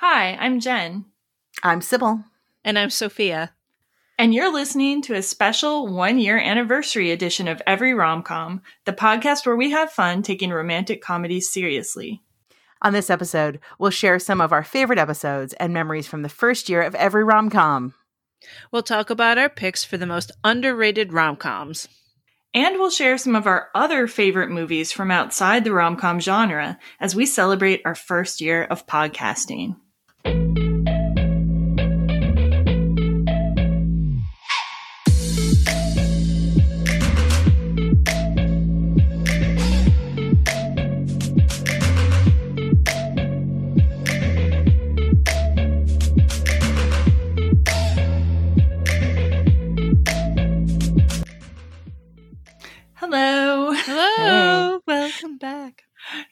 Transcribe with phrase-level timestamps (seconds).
[0.00, 1.06] Hi, I'm Jen.
[1.64, 2.22] I'm Sybil.
[2.64, 3.50] And I'm Sophia.
[4.16, 9.44] And you're listening to a special one year anniversary edition of Every Romcom, the podcast
[9.44, 12.22] where we have fun taking romantic comedies seriously.
[12.80, 16.68] On this episode, we'll share some of our favorite episodes and memories from the first
[16.68, 17.92] year of Every Romcom.
[18.70, 21.88] We'll talk about our picks for the most underrated rom coms.
[22.54, 26.78] And we'll share some of our other favorite movies from outside the rom com genre
[27.00, 29.74] as we celebrate our first year of podcasting.
[30.24, 30.57] Hello.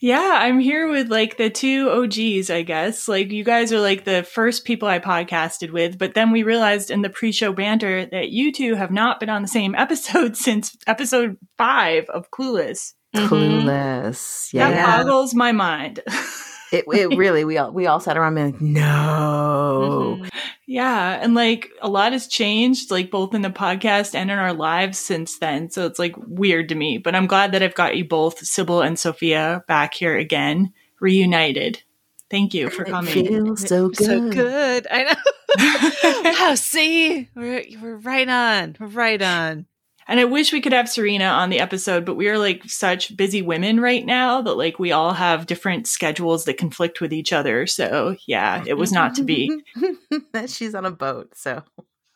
[0.07, 3.09] Yeah, I'm here with like the two OGs, I guess.
[3.09, 6.93] Like you guys are like the first people I podcasted with, but then we realized
[6.93, 10.77] in the pre-show banter that you two have not been on the same episode since
[10.87, 12.93] episode 5 of Clueless.
[13.17, 14.53] Clueless.
[14.53, 14.71] Yeah.
[14.71, 15.99] That boggles my mind.
[16.73, 20.19] it, it really we all we all sat around being like, no.
[20.21, 20.29] Mhm.
[20.69, 24.53] Yeah, and like a lot has changed, like both in the podcast and in our
[24.53, 25.71] lives since then.
[25.71, 28.83] So it's like weird to me, but I'm glad that I've got you both, Sybil
[28.83, 31.83] and Sophia, back here again, reunited.
[32.31, 33.13] Thank you for It coming.
[33.27, 34.07] feels so good.
[34.07, 34.87] So good.
[34.91, 35.15] I know.
[36.51, 37.29] oh, see?
[37.37, 38.77] We're, we're right on.
[38.81, 39.67] We're right on.
[40.09, 43.17] And I wish we could have Serena on the episode, but we are like such
[43.17, 47.33] busy women right now that like we all have different schedules that conflict with each
[47.33, 47.67] other.
[47.67, 49.63] So yeah, it was not to be.
[50.47, 51.63] She's on a boat, so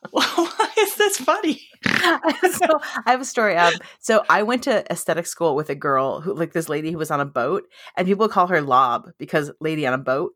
[0.11, 1.61] Why is this funny?
[1.85, 2.67] so
[3.07, 3.57] I have a story.
[3.57, 6.99] Um, so I went to aesthetic school with a girl who, like this lady who
[6.99, 7.65] was on a boat,
[7.97, 10.33] and people call her Lob because lady on a boat,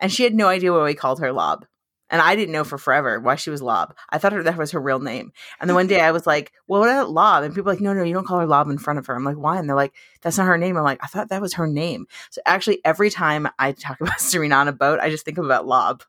[0.00, 1.66] and she had no idea why we called her Lob,
[2.12, 3.96] and I didn't know for forever why she was Lob.
[4.10, 6.52] I thought her, that was her real name, and then one day I was like,
[6.68, 8.70] "Well, what about Lob?" And people were like, "No, no, you don't call her Lob
[8.70, 10.84] in front of her." I'm like, "Why?" And they're like, "That's not her name." I'm
[10.84, 14.54] like, "I thought that was her name." So actually, every time I talk about Serena
[14.56, 16.04] on a boat, I just think about Lob.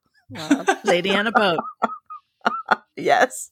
[0.83, 1.59] Lady on a boat.
[2.95, 3.51] Yes.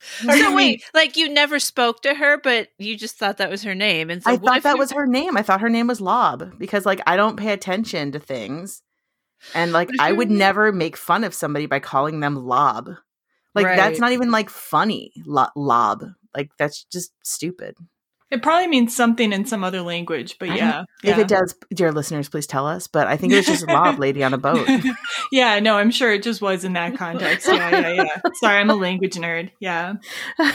[0.00, 3.74] So wait, like you never spoke to her, but you just thought that was her
[3.74, 4.10] name.
[4.10, 5.36] And so I thought that you- was her name.
[5.36, 8.82] I thought her name was Lob because like I don't pay attention to things.
[9.54, 12.90] And like I would never make fun of somebody by calling them Lob.
[13.54, 15.12] Like that's not even like funny.
[15.26, 16.04] Lo- lob.
[16.36, 17.76] Like that's just stupid.
[18.30, 20.84] It probably means something in some other language, but I yeah.
[21.02, 22.86] If it does, dear listeners, please tell us.
[22.86, 24.68] But I think it was just Lob lady on a boat.
[25.32, 27.48] yeah, no, I'm sure it just was in that context.
[27.48, 28.20] Yeah, yeah, yeah.
[28.34, 29.50] Sorry, I'm a language nerd.
[29.58, 29.94] Yeah.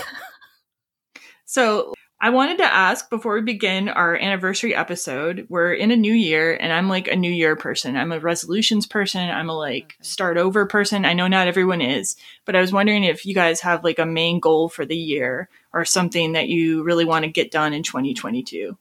[1.48, 1.94] So
[2.26, 5.46] I wanted to ask before we begin our anniversary episode.
[5.48, 7.96] We're in a new year, and I'm like a new year person.
[7.96, 9.30] I'm a resolutions person.
[9.30, 11.06] I'm a like start over person.
[11.06, 14.08] I know not everyone is, but I was wondering if you guys have like a
[14.08, 17.84] main goal for the year or something that you really want to get done in
[17.84, 18.76] 2022.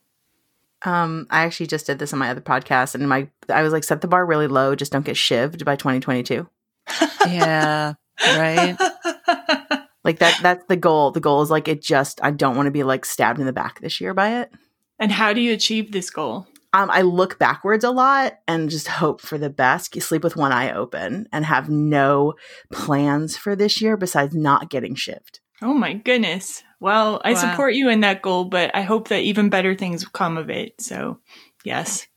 [0.83, 3.83] Um, I actually just did this on my other podcast, and my I was like,
[3.83, 4.73] set the bar really low.
[4.73, 6.49] Just don't get shivved by 2022.
[7.27, 7.93] Yeah.
[8.19, 8.75] Right.
[10.05, 10.39] Like that.
[10.41, 11.11] That's the goal.
[11.11, 11.81] The goal is like it.
[11.81, 14.51] Just I don't want to be like stabbed in the back this year by it.
[14.99, 16.47] and how do you achieve this goal?
[16.73, 19.95] um, I look backwards a lot and just hope for the best.
[19.95, 22.33] You sleep with one eye open and have no
[22.71, 25.39] plans for this year besides not getting shivved.
[25.61, 26.63] Oh my goodness.
[26.81, 27.39] Well, I Wow.
[27.39, 30.73] support you in that goal, but I hope that even better things come of it.
[30.81, 31.19] So,
[31.63, 32.07] yes.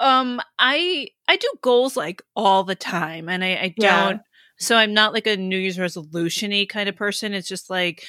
[0.00, 4.18] Um, I I do goals like all the time, and I, I don't Yeah.
[4.58, 7.34] So I'm not like a New Year's resolution-y kind of person.
[7.34, 8.04] It's just like,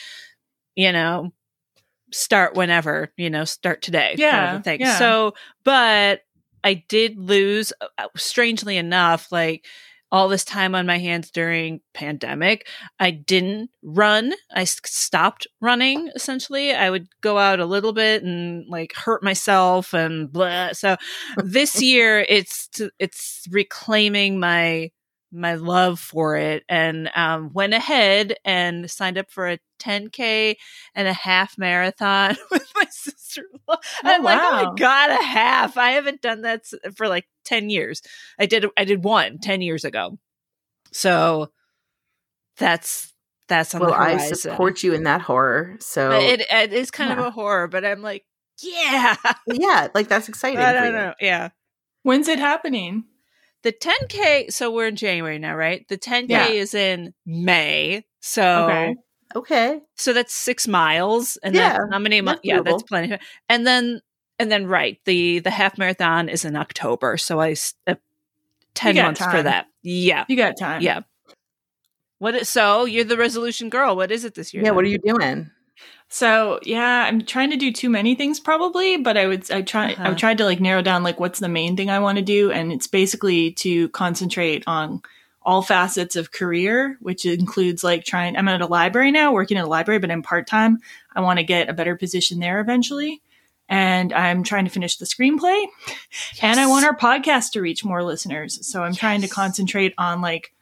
[0.75, 1.31] you know,
[2.11, 4.09] start whenever, you know, start today.
[4.09, 4.79] kind of Yeah, thing.
[4.81, 4.99] yeah.
[4.99, 6.21] So, but
[6.63, 9.65] I did lose, uh, strangely enough, like
[10.11, 12.67] all this time on my hands during pandemic.
[12.99, 14.33] I didn't run.
[14.53, 16.09] I stopped running.
[16.15, 20.73] Essentially, I would go out a little bit and like hurt myself and blah.
[20.73, 20.95] So
[21.43, 24.91] this year, it's to, it's reclaiming my
[25.35, 30.55] my love for it and um, went ahead and signed up for a 10k
[30.95, 33.77] and a half marathon with my sister-in-law.
[34.03, 35.77] I'm like, oh my god, a half!
[35.77, 36.63] I haven't done that
[36.95, 38.01] for like 10 years.
[38.39, 40.17] I did I did one 10 years ago.
[40.91, 41.51] So
[42.57, 43.13] that's
[43.47, 45.77] that's on well, the I support you in that horror.
[45.79, 48.25] So But it it is kind of a horror, but I'm like,
[48.61, 49.15] yeah.
[49.47, 50.59] yeah, like that's exciting.
[50.59, 51.13] I don't know.
[51.19, 51.49] Yeah.
[52.03, 53.05] When's it happening?
[53.65, 55.87] The 10K, so we're in January now, right?
[55.87, 56.47] The 10K Yeah.
[56.49, 58.05] is in May.
[58.21, 58.95] So Okay.
[59.35, 59.81] Okay.
[59.95, 62.41] so that's 6 miles and Yeah, that's how many months?
[62.43, 63.17] Yeah, that's plenty.
[63.49, 64.01] And then
[64.37, 67.17] and then right, the the half marathon is in October.
[67.17, 67.55] So I
[67.87, 67.95] uh,
[68.75, 69.65] 10 You got months for that.
[69.81, 70.25] Yeah.
[70.27, 70.83] You got time.
[70.83, 70.99] Yeah.
[72.19, 73.95] What is, so you're the resolution girl.
[73.95, 74.61] What is it this year?
[74.61, 74.75] Yeah, then?
[74.75, 75.49] what are you doing?
[76.07, 79.93] So yeah, I'm trying to do too many things probably, but I would I try
[79.93, 80.03] Uh-huh.
[80.03, 82.51] I've tried to like narrow down like what's the main thing I want to do,
[82.51, 85.01] and it's basically to concentrate on
[85.41, 88.37] all facets of career, which includes like trying.
[88.37, 90.79] I'm at a library now, working at a library, but I'm part time.
[91.15, 93.21] I want to get a better position there eventually,
[93.69, 95.65] and I'm trying to finish the screenplay,
[96.41, 98.65] and I want our podcast to reach more listeners.
[98.65, 100.53] So I'm trying to concentrate on like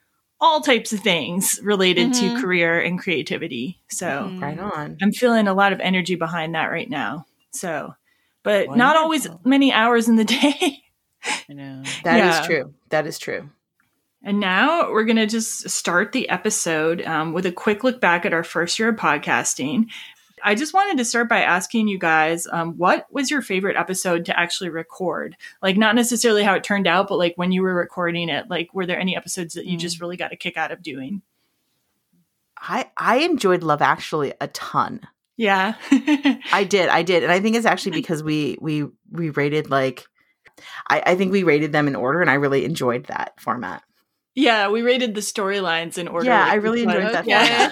[0.44, 2.20] all types of things related Mhm.
[2.36, 3.80] to career and creativity.
[3.90, 4.06] So.
[4.30, 4.42] Mhm.
[4.42, 4.98] Right on.
[5.02, 7.26] I'm feeling a lot of energy behind that right now.
[7.52, 7.96] So,
[8.44, 10.84] but not always many hours in the day.
[11.50, 11.84] I know.
[12.04, 12.46] That is Yeah.
[12.46, 12.74] true.
[12.90, 13.50] That is true.
[14.26, 18.26] and now we're going to just start the episode um, with a quick look back
[18.26, 19.88] at our first year of podcasting.
[20.44, 24.26] I just wanted to start by asking you guys um, what was your favorite episode
[24.26, 25.38] to actually record?
[25.62, 28.74] Like, not necessarily how it turned out, but like when you were recording it, like,
[28.74, 29.82] were there any episodes that you Mm.
[29.82, 31.22] just really got a kick out of doing?
[32.58, 35.02] I I enjoyed Love Actually a ton.
[35.36, 35.74] Yeah.
[36.52, 40.06] I did, I did, and I think it's actually because we we we rated like,
[40.90, 43.84] I I think we rated them in order, and I really enjoyed that format.
[44.36, 46.26] Yeah, we rated the storylines in order.
[46.26, 47.72] Yeah, like, I really which enjoyed one- that Yeah,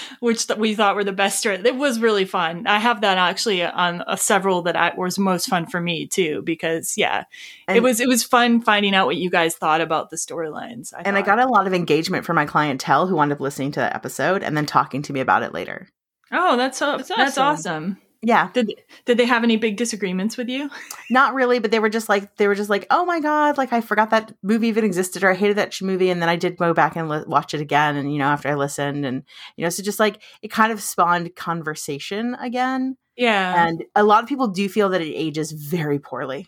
[0.20, 1.56] which th- we thought were the best story.
[1.64, 2.66] It was really fun.
[2.66, 6.42] I have that actually on uh, several that I, was most fun for me too,
[6.42, 7.24] because yeah,
[7.68, 10.92] it was it was fun finding out what you guys thought about the storylines.
[11.04, 13.80] and I got a lot of engagement from my clientele who wound up listening to
[13.80, 15.88] the episode and then talking to me about it later.
[16.32, 17.98] oh, that's so, That's that's, awesome.
[18.22, 18.74] Yeah, Did
[19.06, 20.68] did they have any big disagreements with you?
[21.10, 23.72] not really, but they were just like they were just like, oh my god, like
[23.72, 26.58] I forgot that movie even existed, or I hated that movie, and then I did
[26.58, 29.22] go back and li- watch it again, and you know after I listened, and
[29.56, 34.22] you know so just like it kind of spawned conversation again, Yeah, and a lot
[34.22, 36.46] of people do feel that it ages very poorly.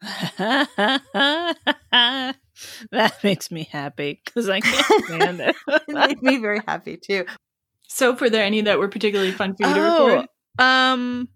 [2.90, 5.56] that makes me happy because I can't stand it.
[5.88, 7.24] it made me very happy too.
[7.88, 10.26] so were there any that were particularly fun for you to Oh, record?
[10.60, 11.28] Um,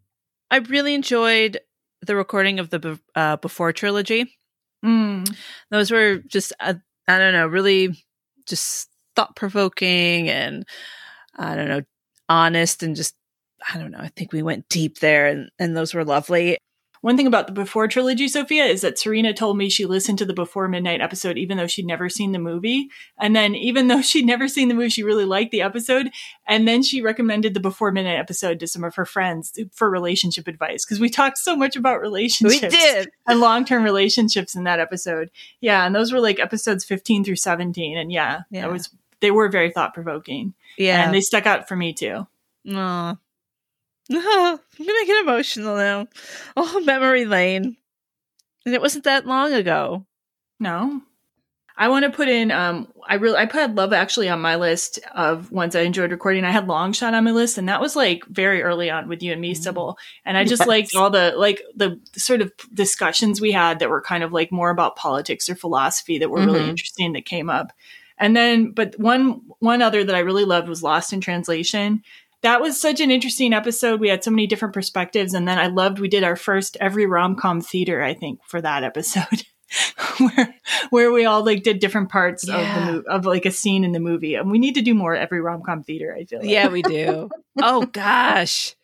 [0.51, 1.59] I really enjoyed
[2.03, 4.37] the recording of the Be- uh, Before trilogy.
[4.85, 5.35] Mm.
[5.71, 6.75] Those were just, uh,
[7.09, 8.05] I don't know, really
[8.47, 10.67] just thought provoking and
[11.37, 11.83] I don't know,
[12.29, 13.15] honest and just,
[13.73, 13.99] I don't know.
[13.99, 16.59] I think we went deep there and, and those were lovely.
[17.05, 20.25] One thing about the Before trilogy, Sophia, is that Serena told me she listened to
[20.25, 22.89] the Before Midnight episode even though she'd never seen the movie.
[23.19, 26.09] And then even though she'd never seen the movie, she really liked the episode.
[26.47, 30.49] And then she recommended the Before Midnight episode to some of her friends for relationship
[30.49, 33.11] advice because we talked so much about relationships We did.
[33.27, 35.31] and long term relationships in that episode.
[35.61, 35.85] Yeah.
[35.85, 37.99] And those were like episodes 15 through 17.
[37.99, 38.63] And yeah, Yeah.
[38.63, 38.89] that was,
[39.21, 40.55] they were very thought provoking.
[40.79, 41.05] Yeah.
[41.05, 42.27] And they stuck out for me too.
[44.11, 44.17] I'm
[44.79, 46.07] gonna get emotional now.
[46.57, 47.77] Oh, memory lane.
[48.67, 50.07] And it wasn't that long ago.
[50.61, 51.01] No.
[51.77, 55.01] I want to put in um I really I put Love Actually on my list
[55.15, 56.45] of ones I enjoyed recording.
[56.45, 59.23] I had Long Shot on my list and that was like very early on with
[59.23, 59.57] you and me, Mm.
[59.63, 59.99] Sybil.
[60.25, 60.69] And I just Yes.
[60.69, 64.53] liked all the like the sort of discussions we had that were kind of like
[64.53, 66.69] more about politics or philosophy that were really Mhm.
[66.69, 67.73] interesting that came up.
[68.19, 72.05] And then but one one other that I really loved was Lost in Translation.
[72.45, 73.99] That was such an interesting episode.
[74.01, 77.07] We had so many different perspectives and then I loved we did our first every
[77.07, 79.43] rom-com theater I think for that episode.
[80.19, 80.55] where
[80.91, 82.91] where we all like did different parts of the Yeah.
[82.93, 85.41] movie of like a scene in the movie and we need to do more every
[85.41, 86.49] rom-com theater i feel like.
[86.49, 87.29] Yeah, we do.
[87.63, 88.77] oh gosh.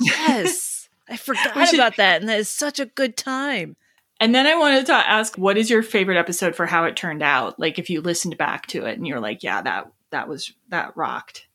[0.00, 0.88] Yes.
[1.08, 2.20] I forgot should- about that.
[2.20, 3.76] And that is such a good time.
[4.20, 7.22] and then i wanted to ask what is your favorite episode for how it turned
[7.22, 10.52] out like if you listened back to it and you're like yeah that that was
[10.70, 11.45] that rocked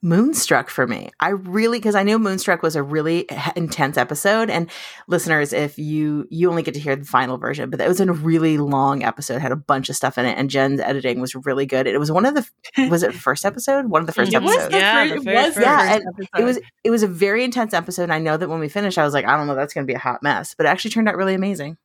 [0.00, 1.10] Moonstruck for me.
[1.18, 3.26] I really because I knew Moonstruck was a really
[3.56, 4.48] intense episode.
[4.48, 4.70] And
[5.08, 8.12] listeners, if you you only get to hear the final version, but it was a
[8.12, 11.66] really long episode, had a bunch of stuff in it, and Jen's editing was really
[11.66, 11.88] good.
[11.88, 12.48] It was one of the
[12.90, 13.86] was it first episode?
[13.86, 14.72] One of the first it was episodes.
[14.72, 15.26] the, Yeah, first, it was.
[15.26, 16.40] Yeah, first and episode.
[16.40, 18.04] It was it was a very intense episode.
[18.04, 19.84] And I know that when we finished, I was like, I don't know, that's going
[19.84, 21.76] to be a hot mess, but it actually turned out really amazing.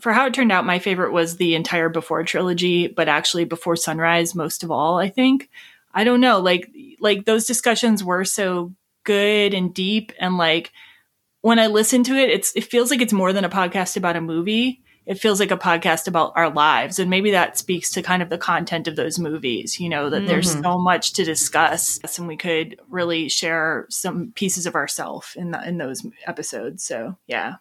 [0.00, 3.76] for how it turned out my favorite was the entire before trilogy but actually before
[3.76, 5.48] sunrise most of all i think
[5.96, 8.72] i don't know like like those discussions were so
[9.04, 10.70] good and deep and like
[11.40, 14.16] when i listen to it it's it feels like it's more than a podcast about
[14.16, 14.80] a movie.
[15.06, 18.28] It feels like a podcast about our lives and maybe that speaks to kind of
[18.28, 20.62] the content of those movies you know that there's Mhm.
[20.64, 25.62] so much to discuss and we could really share some pieces of ourselves in the,
[25.68, 27.54] in those episodes so yeah.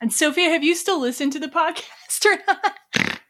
[0.00, 3.20] And sophia have you still listened to the podcast or not?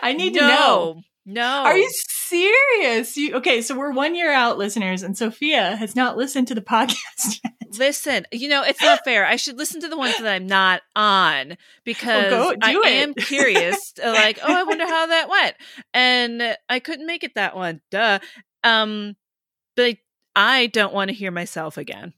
[0.00, 1.42] I need to know No.
[1.64, 6.16] are you serious you okay so we're one year out listeners and sophia has not
[6.16, 9.26] listened to the podcast yet Listen, you know, it's not fair.
[9.26, 12.86] I should listen to the ones that I'm not on because go- I it.
[12.86, 13.92] am curious.
[14.02, 15.56] uh, like, oh, I wonder how that went.
[15.92, 17.80] And I couldn't make it that one.
[17.90, 18.20] Duh.
[18.62, 19.16] Um,
[19.76, 19.96] but
[20.36, 22.12] I don't want to hear myself again.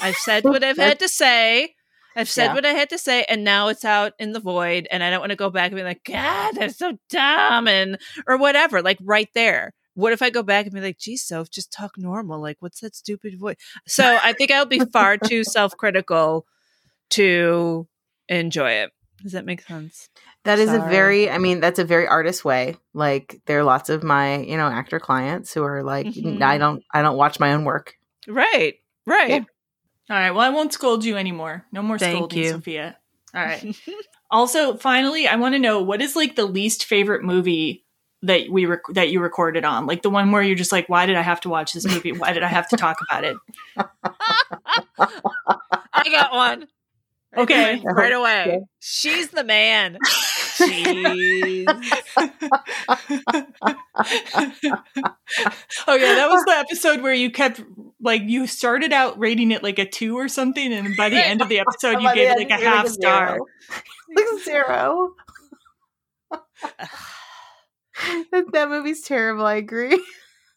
[0.00, 1.74] I've said what I've had to say.
[2.16, 2.54] I've said Yeah.
[2.54, 4.86] what I had to say, and now it's out in the void.
[4.90, 7.98] And I don't want to go back and be like, God, that's so dumb, and
[8.26, 8.82] or whatever.
[8.82, 9.72] Like right there.
[9.96, 12.40] What if I go back and be like, geez, Soph, just talk normal?
[12.40, 13.54] Like, what's that stupid voice?
[13.86, 16.46] So I think I'll be far too self critical
[17.10, 17.86] to
[18.28, 18.90] enjoy it.
[19.22, 20.08] Does that make sense?
[20.44, 22.76] That is a very, I mean, that's a very artist way.
[22.92, 26.42] Like there are lots of my, you know, actor clients who are like, Mhm.
[26.42, 27.94] I don't, I don't watch my own work.
[28.26, 28.74] Right.
[29.06, 29.28] Right.
[29.30, 29.44] Yeah.
[30.10, 30.30] All right.
[30.30, 31.64] Well, I won't scold you anymore.
[31.72, 32.50] No more Thank scolding, you.
[32.50, 32.98] Sophia.
[33.34, 33.76] All right.
[34.30, 37.84] also, finally, I want to know what is like the least favorite movie
[38.22, 41.06] that we rec- that you recorded on, like the one where you're just like, why
[41.06, 42.12] did I have to watch this movie?
[42.12, 43.36] Why did I have to talk about it?
[44.98, 46.66] I got one.
[47.36, 47.82] Okay.
[47.84, 48.60] Right away.
[48.80, 49.98] She's the man.
[50.56, 51.66] Jeez.
[55.86, 57.60] oh yeah, that was the episode where you kept
[58.00, 61.40] like you started out rating it like a two or something, and by the end
[61.40, 63.26] of the episode, you By gave it like a you gave half star.
[63.28, 63.46] zero.
[64.16, 65.14] like zero.
[68.32, 69.46] that, that movie's terrible.
[69.46, 70.02] I agree.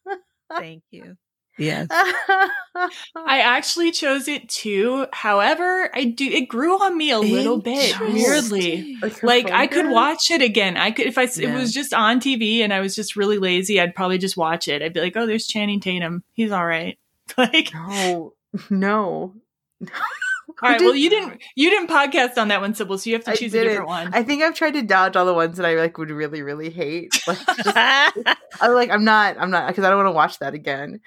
[0.54, 1.18] Thank you.
[1.60, 1.88] Yes.
[1.90, 5.08] I actually chose it too.
[5.12, 8.96] However, I do it grew on me a little bit weirdly.
[9.24, 10.78] Like I could watch it again.
[10.78, 13.40] I could if I s it was just on TV and I was just really
[13.40, 13.82] lazy.
[13.82, 14.84] I'd probably just watch it.
[14.84, 16.24] I'd be like, "Oh, there's Channing Tatum.
[16.34, 17.00] He's all right."
[17.38, 18.34] Like, No,
[18.70, 19.36] no.
[20.62, 20.82] all right.
[20.82, 22.98] Well, you didn't you didn't podcast on that one, Sybil.
[22.98, 24.14] So you have to choose a different one.
[24.14, 26.70] I think I've tried to dodge all the ones that I like would really, really
[26.70, 27.12] hate.
[27.28, 27.78] Like, just.
[28.62, 31.02] I'm like, I'm not, I'm not, because I don't want to watch that again.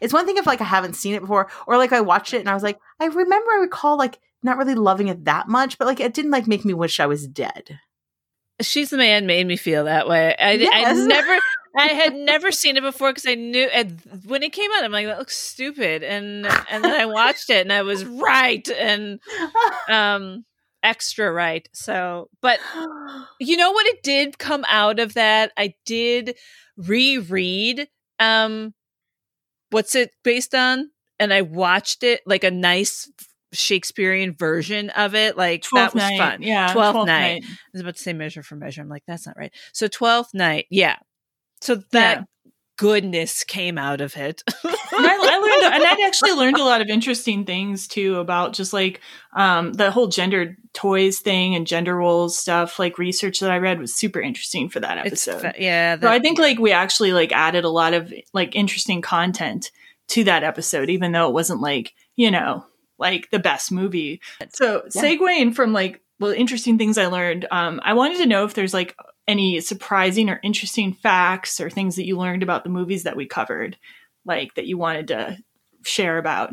[0.00, 2.40] It's one thing if like I haven't seen it before, or like I watched it
[2.40, 5.78] and I was like, I remember I recall like not really loving it that much,
[5.78, 7.80] but like it didn't like make me wish I was dead.
[8.60, 10.34] She's the man made me feel that way.
[10.38, 11.38] I, I never,
[11.76, 14.92] I had never seen it before because I knew and when it came out, I'm
[14.92, 19.20] like, that looks stupid, and and then I watched it and I was right and
[19.88, 20.44] um
[20.82, 21.68] extra right.
[21.72, 22.60] So, but
[23.40, 23.86] you know what?
[23.86, 25.52] It did come out of that.
[25.56, 26.36] I did
[26.76, 27.88] reread
[28.18, 28.74] um
[29.70, 33.10] what's it based on, and I watched it like a nice
[33.52, 35.36] Shakespearean version of it.
[35.36, 36.18] Like that was night.
[36.18, 36.42] fun.
[36.42, 37.42] Yeah, Twelfth Night.
[37.44, 38.82] I was about to say measure for measure.
[38.82, 39.52] I'm like, that's not right.
[39.72, 40.96] So twelfth night, yeah.
[41.60, 42.22] So that Yeah.
[42.78, 44.42] goodness came out of it.
[44.64, 48.72] I, I learned, and I actually learned a lot of interesting things too about just
[48.72, 49.00] like
[49.34, 52.78] um, the whole gendered toys thing and gender roles stuff.
[52.78, 55.40] Like research that I read was super interesting for that episode.
[55.40, 55.98] fa- yeah.
[56.00, 59.70] so I think like we actually like added a lot of like interesting content
[60.08, 62.64] to that episode, even though it wasn't like you know
[63.00, 64.20] like the best movie.
[64.52, 65.02] So Yeah.
[65.02, 68.74] segueing from like well interesting things I learned, um, I wanted to know if there's
[68.74, 68.94] like
[69.26, 73.26] any surprising or interesting facts or things that you learned about the movies that we
[73.26, 73.76] covered,
[74.24, 75.38] like that you wanted to
[75.82, 76.52] share about.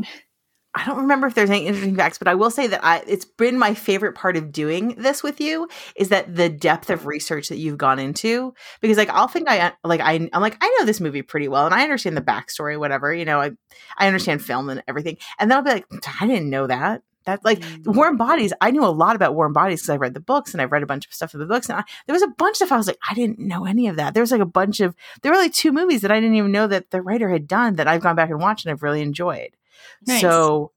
[0.77, 3.25] I don't remember if there's any interesting facts, but I will say that I it's
[3.25, 7.50] been my favorite part of doing this with you is that the depth of research
[7.50, 10.86] that you've gone into because like I'll think I like I I'm like I know
[10.86, 13.51] this movie pretty well and I understand the backstory whatever you know I
[13.98, 15.86] I understand film and everything and then I'll be like
[16.22, 17.96] I didn't know that that like Mm.
[17.96, 20.62] Warm Bodies I knew a lot about Warm Bodies because I read the books and
[20.62, 22.53] I've read a bunch of stuff in the books and I, there was a bunch
[22.53, 24.46] of stuff I was like I didn't know any of that there was like a
[24.46, 27.29] bunch of there were like two movies that I didn't even know that the writer
[27.29, 29.57] had done that I've gone back and watched and I've really enjoyed.
[30.05, 30.22] Nice.
[30.22, 30.72] So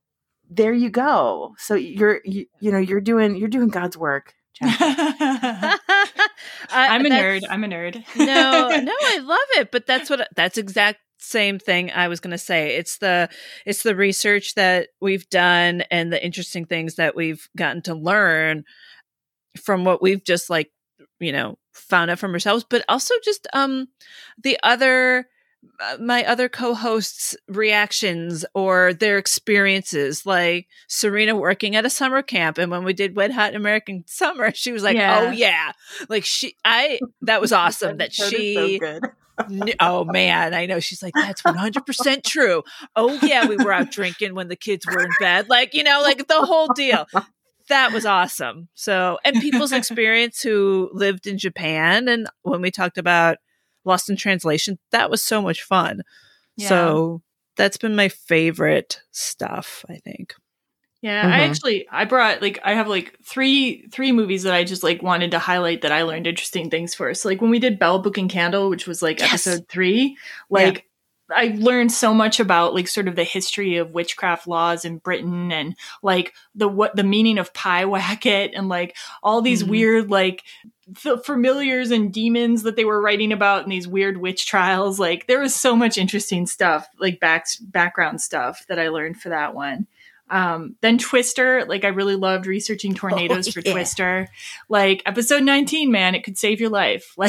[0.51, 1.55] there you go.
[1.59, 4.35] So you're you, you know you're doing you're doing God's work.
[4.55, 4.69] Jen.
[6.71, 7.43] I'm a nerd.
[7.49, 8.05] I'm a nerd.
[8.17, 9.71] no, no, I love it.
[9.71, 12.77] But that's what that's exact same thing I was going to say.
[12.77, 13.29] It's the
[13.67, 18.65] it's the research that we've done and the interesting things that we've gotten to learn
[19.63, 20.71] from what we've just like
[21.19, 23.87] you know found out from ourselves, but also just um
[24.43, 25.27] the other
[25.79, 32.57] Uh, my other co-hosts reactions or their experiences like serena working at a summer camp
[32.57, 35.21] and when we did wet hot american summer she was like oh, Yeah.
[35.21, 35.73] oh yeah
[36.09, 39.05] like she i that was awesome that That so she good.
[39.81, 42.63] oh man i know she's like that's 100% true
[42.97, 46.01] oh yeah we were out drinking when the kids were in bed like you know
[46.03, 47.07] like the whole deal
[47.69, 52.99] that was awesome so and people's experience who lived in japan and when we talked
[52.99, 53.37] about
[53.85, 56.03] lost in translation that was so much fun
[56.57, 56.69] Yeah.
[56.69, 57.23] so
[57.57, 60.35] that's been my favorite stuff i think
[61.03, 61.49] Yeah, I Mhm.
[61.49, 65.31] actually I brought like I have like three three movies that I just like wanted
[65.31, 67.15] to highlight that I learned interesting things for.
[67.15, 69.31] So like when we did Bell Book and Candle, which was like Yes.
[69.47, 70.19] episode three,
[70.51, 70.85] like
[71.35, 75.51] I learned so much about like sort of the history of witchcraft laws in Britain
[75.53, 79.69] and like the what the meaning of pyewacket and like all these Mhm.
[79.69, 80.43] weird like
[80.97, 84.99] f- familiars and demons that they were writing about in these weird witch trials.
[84.99, 89.31] Like there was so much interesting stuff, like back background stuff that I learned for
[89.31, 89.87] that one.
[90.31, 93.73] Um, then Twister, like I really loved researching tornadoes for yeah.
[93.73, 94.29] Twister.
[94.69, 97.15] Like episode 19, man, it could save your life.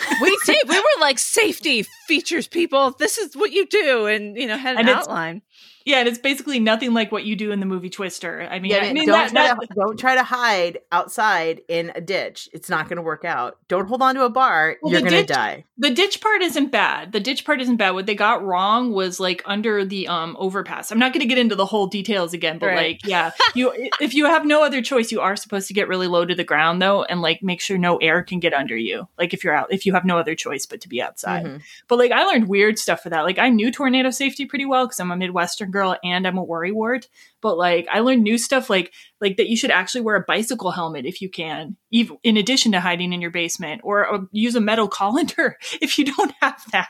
[0.00, 0.68] Like we did.
[0.68, 2.92] We were like safety features people.
[2.92, 5.42] This is what you do, and you know had an And outline.
[5.88, 8.46] Yeah, and it's basically nothing like what you do in the movie Twister.
[8.50, 11.62] I mean, Yeah, I mean don't, that, try that, to, don't try to hide outside
[11.66, 12.48] in a ditch.
[12.52, 13.56] It's not going to work out.
[13.68, 14.76] Don't hold on to a bar.
[14.82, 15.64] Well, You're going to die.
[15.78, 17.12] the ditch part isn't bad.
[17.12, 17.92] The ditch part isn't bad.
[17.92, 20.90] What they got wrong was like under the um overpass.
[20.92, 22.76] I'm not going to get into the whole details again, but Right.
[22.76, 26.06] like yeah, you if you have no other choice, you are supposed to get really
[26.06, 29.08] low to the ground though, and like make sure no air can get under you.
[29.16, 31.46] Like if you're out, if you have no other choice but to be outside.
[31.46, 31.62] Mhm.
[31.88, 33.22] But like I learned weird stuff for that.
[33.22, 36.42] Like I knew tornado safety pretty well because I'm a Midwestern girl and I'm a
[36.44, 37.08] worry wart.
[37.40, 40.70] But like I learned new stuff like like that you should actually wear a bicycle
[40.70, 44.54] helmet if you can, even in addition to hiding in your basement, or uh, use
[44.54, 46.88] a metal colander if you don't have that.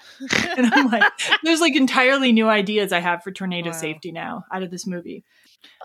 [0.57, 1.11] And I'm like,
[1.42, 3.76] there's like entirely new ideas I have for tornado Wow.
[3.76, 5.25] safety now out of this movie.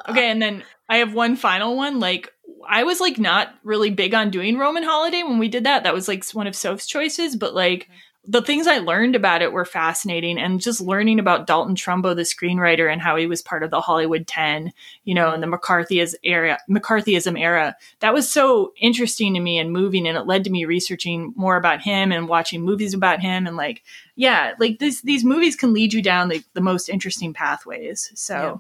[0.07, 1.99] Okay, and then I have one final one.
[1.99, 2.31] Like
[2.67, 5.83] I was like not really big on doing Roman holiday when we did that.
[5.83, 7.89] That was like one of Soph's choices, but like
[8.25, 12.21] the things I learned about it were fascinating and just learning about Dalton Trumbo, the
[12.21, 14.71] screenwriter, and how he was part of the Hollywood 10,
[15.03, 17.75] you know, in the McCarthyism era, McCarthyism era.
[17.99, 20.07] That was so interesting to me and moving.
[20.07, 23.45] And it led to me researching more about him and watching movies about him.
[23.45, 23.83] And like,
[24.15, 28.09] yeah, like this, these movies can lead you down the, the most interesting pathways.
[28.15, 28.55] So Yeah.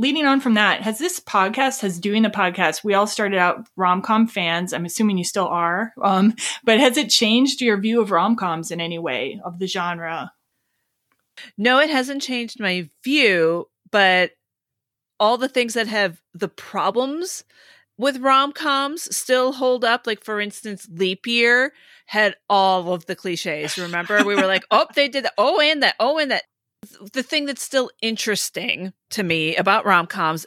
[0.00, 3.68] Leading on from that, has this podcast, has doing the podcast, we all started out
[3.76, 4.72] rom com fans.
[4.72, 5.92] I'm assuming you still are.
[6.02, 9.66] Um, but has it changed your view of rom coms in any way of the
[9.66, 10.32] genre?
[11.58, 14.32] No, it hasn't changed my view, but
[15.18, 17.44] all the things that have the problems
[17.98, 20.06] with rom coms still hold up.
[20.06, 21.74] Like, for instance, Leap Year
[22.06, 23.76] had all of the cliches.
[23.76, 25.34] Remember, we were like, oh, they did that.
[25.36, 25.94] Oh, and that.
[26.00, 26.44] Oh, and that.
[27.12, 30.46] The thing that's still interesting to me about rom coms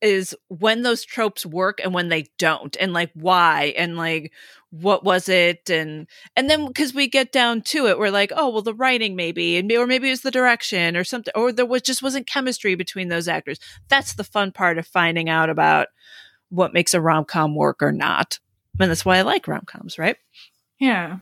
[0.00, 4.32] is when those tropes work and when they don't, and like why, and like
[4.70, 8.48] what was it, and and then because we get down to it, we're like, oh
[8.48, 11.66] well, the writing maybe, and or maybe it was the direction or something, or there
[11.66, 13.58] was just wasn't chemistry between those actors.
[13.88, 15.88] That's the fun part of finding out about
[16.48, 18.38] what makes a rom com work or not,
[18.80, 20.16] and that's why I like rom coms, right?
[20.78, 21.18] Yeah.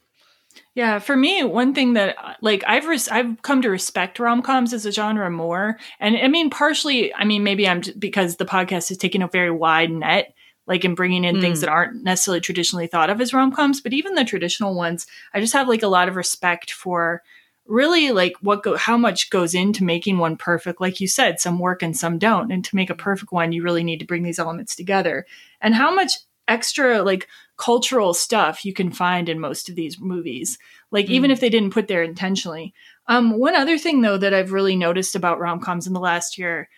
[0.76, 4.74] Yeah, for me, one thing that like I've res- I've come to respect rom coms
[4.74, 8.90] as a genre more, and I mean partially, I mean maybe I'm because the podcast
[8.90, 10.34] is taking a very wide net,
[10.66, 11.60] like in bringing in things Mm.
[11.62, 15.40] that aren't necessarily traditionally thought of as rom coms, but even the traditional ones, I
[15.40, 17.22] just have like a lot of respect for
[17.66, 20.78] really like what go how much goes into making one perfect.
[20.78, 23.62] Like you said, some work and some don't, and to make a perfect one, you
[23.62, 25.24] really need to bring these elements together,
[25.62, 26.12] and how much
[26.48, 30.58] extra like cultural stuff you can find in most of these movies
[30.90, 31.32] like even Mm.
[31.34, 32.72] if they didn't put there intentionally.
[33.08, 36.68] Um one other thing though that i've really noticed about rom-coms in the last year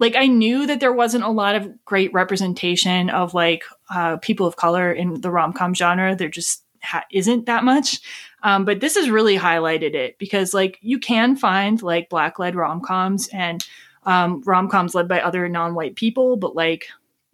[0.00, 4.46] like i knew that there wasn't a lot of great representation of like uh, people
[4.46, 6.14] of color in the rom-com genre.
[6.14, 8.00] There just ha- isn't that much.
[8.42, 12.54] Um, but this has really highlighted it because like you can find like black led
[12.54, 13.66] rom-coms and
[14.04, 16.86] um, rom-coms led by other non-white people but like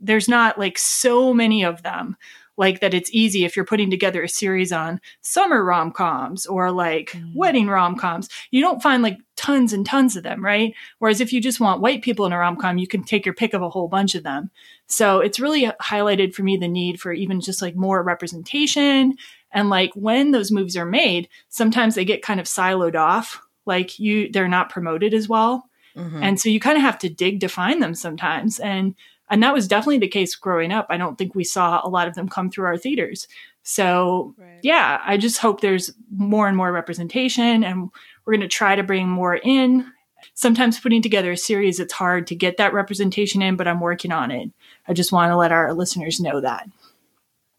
[0.05, 2.17] there's not like so many of them
[2.57, 7.11] like that it's easy if you're putting together a series on summer rom-coms or like
[7.11, 7.35] Mm.
[7.35, 8.29] wedding rom-coms.
[8.53, 10.73] You don't find like tons and tons of them right?
[11.01, 13.55] Whereas if you just want white people in a rom-com you can take your pick
[13.55, 14.51] of a whole bunch of them.
[14.87, 19.15] So it's really highlighted for me the need for even just like more representation.
[19.51, 23.99] And like when those movies are made sometimes they get kind of siloed off like
[23.99, 25.69] you they're not promoted as well.
[25.97, 26.21] Mhm.
[26.23, 28.59] and so you kind of have to dig to find them sometimes.
[28.59, 28.95] And
[29.31, 30.87] and that was definitely the case growing up.
[30.91, 33.27] I don't think we saw a lot of them come through our theaters.
[33.63, 37.91] So yeah i just hope there's more and more representation and
[38.25, 39.91] we're going to try to bring more in.
[40.35, 44.13] Sometimes putting together a series it's hard to get that representation in but i'm working
[44.13, 44.51] on it.
[44.87, 46.69] I just want to let our listeners know that.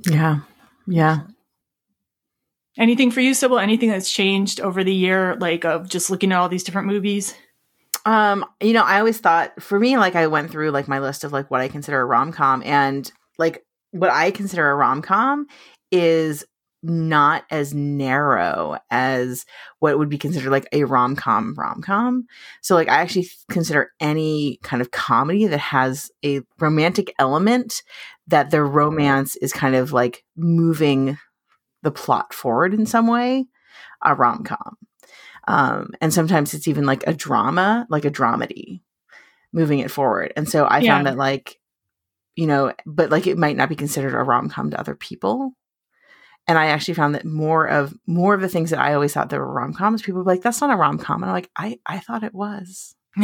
[0.08, 0.40] Yeah.
[0.88, 1.22] Yeah.
[2.78, 3.58] anything for you sybil?
[3.58, 7.34] Anything that's changed over the year like of just looking at all these different movies
[8.06, 11.24] Um, you know, I always thought for me, like I went through like my list
[11.24, 15.02] of like what I consider a rom com, and like what I consider a rom
[15.02, 15.48] com
[15.92, 16.46] is
[16.84, 19.46] not as narrow as
[19.80, 22.28] what would be considered like a rom com rom com.
[22.62, 27.82] So like I actually consider any kind of comedy that has a romantic element
[28.28, 31.18] that the romance is kind of like moving
[31.82, 33.46] the plot forward in some way,
[34.04, 34.78] a rom com.
[35.48, 38.82] Um, and sometimes it's even like a drama, like a dramedy,
[39.54, 40.34] moving it forward.
[40.36, 40.94] And so I Yeah.
[40.94, 41.60] found that like,
[42.36, 45.54] you know, but like it might not be considered a rom com to other people.
[46.48, 49.30] And I actually found that more of more of the things that I always thought
[49.30, 51.50] they were rom coms, people were like, "That's not a rom com," and I'm like,
[51.58, 52.96] "I I thought it was."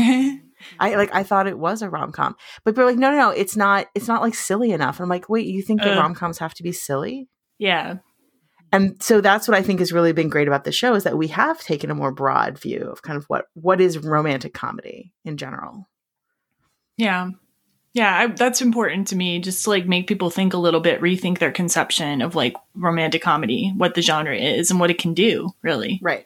[0.79, 3.29] I like I thought it was a rom com, but are like, "No, no, no,
[3.29, 3.87] it's not.
[3.93, 5.97] It's not like silly enough." And I'm like, "Wait, you think that Ugh.
[5.97, 7.27] rom coms have to be silly?"
[7.59, 7.97] yeah.
[8.71, 11.17] And so that's what I think has really been great about the show is that
[11.17, 15.13] we have taken a more broad view of kind of what what is romantic comedy
[15.25, 15.87] in general.
[16.97, 17.31] Yeah.
[17.93, 21.01] Yeah, I, that's important to me just to like make people think a little bit,
[21.01, 25.13] rethink their conception of like romantic comedy, what the genre is and what it can
[25.13, 25.99] do, really.
[26.01, 26.25] Right.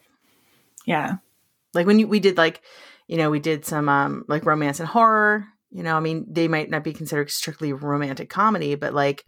[0.86, 1.16] Yeah.
[1.74, 2.62] Like when you, we did like,
[3.08, 5.48] you know, we did some um like romance and horror.
[5.72, 9.26] You know, I mean, they might not be considered strictly romantic comedy, but like,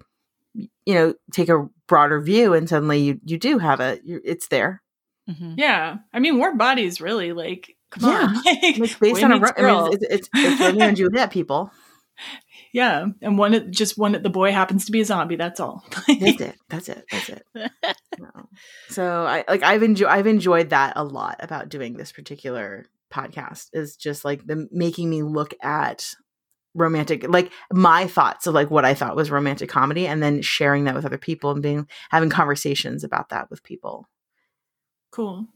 [0.86, 4.02] you know, take a broader view, and suddenly you you do have it.
[4.06, 4.82] It's there.
[5.30, 5.56] Mhm.
[5.58, 5.98] Yeah.
[6.14, 8.28] I mean, Warm Bodies really like come Yeah.
[8.28, 8.36] on.
[8.46, 9.36] Like, It's based on a.
[9.40, 9.84] meets Ro- I girl.
[9.86, 11.72] mean, it's it's, it's Romeo and Juliet people.
[12.74, 13.06] yeah.
[13.22, 15.84] And one just one that the boy happens to be a zombie, that's all.
[16.08, 16.56] That's it.
[16.70, 17.06] That's it.
[17.12, 17.44] That's it.
[18.20, 18.50] No.
[18.90, 23.68] So I like I've enjoyed I've enjoyed that a lot about doing this particular podcast
[23.74, 26.14] is just like the making me look at
[26.78, 30.86] romantic like my thoughts of like what I thought was romantic comedy and then sharing
[30.86, 34.08] that with other people and being having conversations about that with people.
[35.12, 35.48] Cool.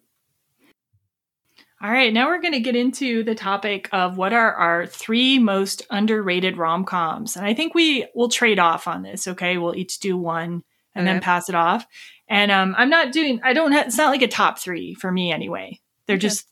[1.83, 5.39] All right, now we're going to get into the topic of what are our three
[5.39, 7.35] most underrated rom coms.
[7.35, 9.57] And I think we will trade off on this, okay?
[9.57, 11.87] We'll each do one and then pass it off.
[12.27, 15.11] And um, I'm not doing, I don't have, it's not like a top three for
[15.11, 15.79] me anyway.
[16.05, 16.27] They're Okay.
[16.27, 16.47] just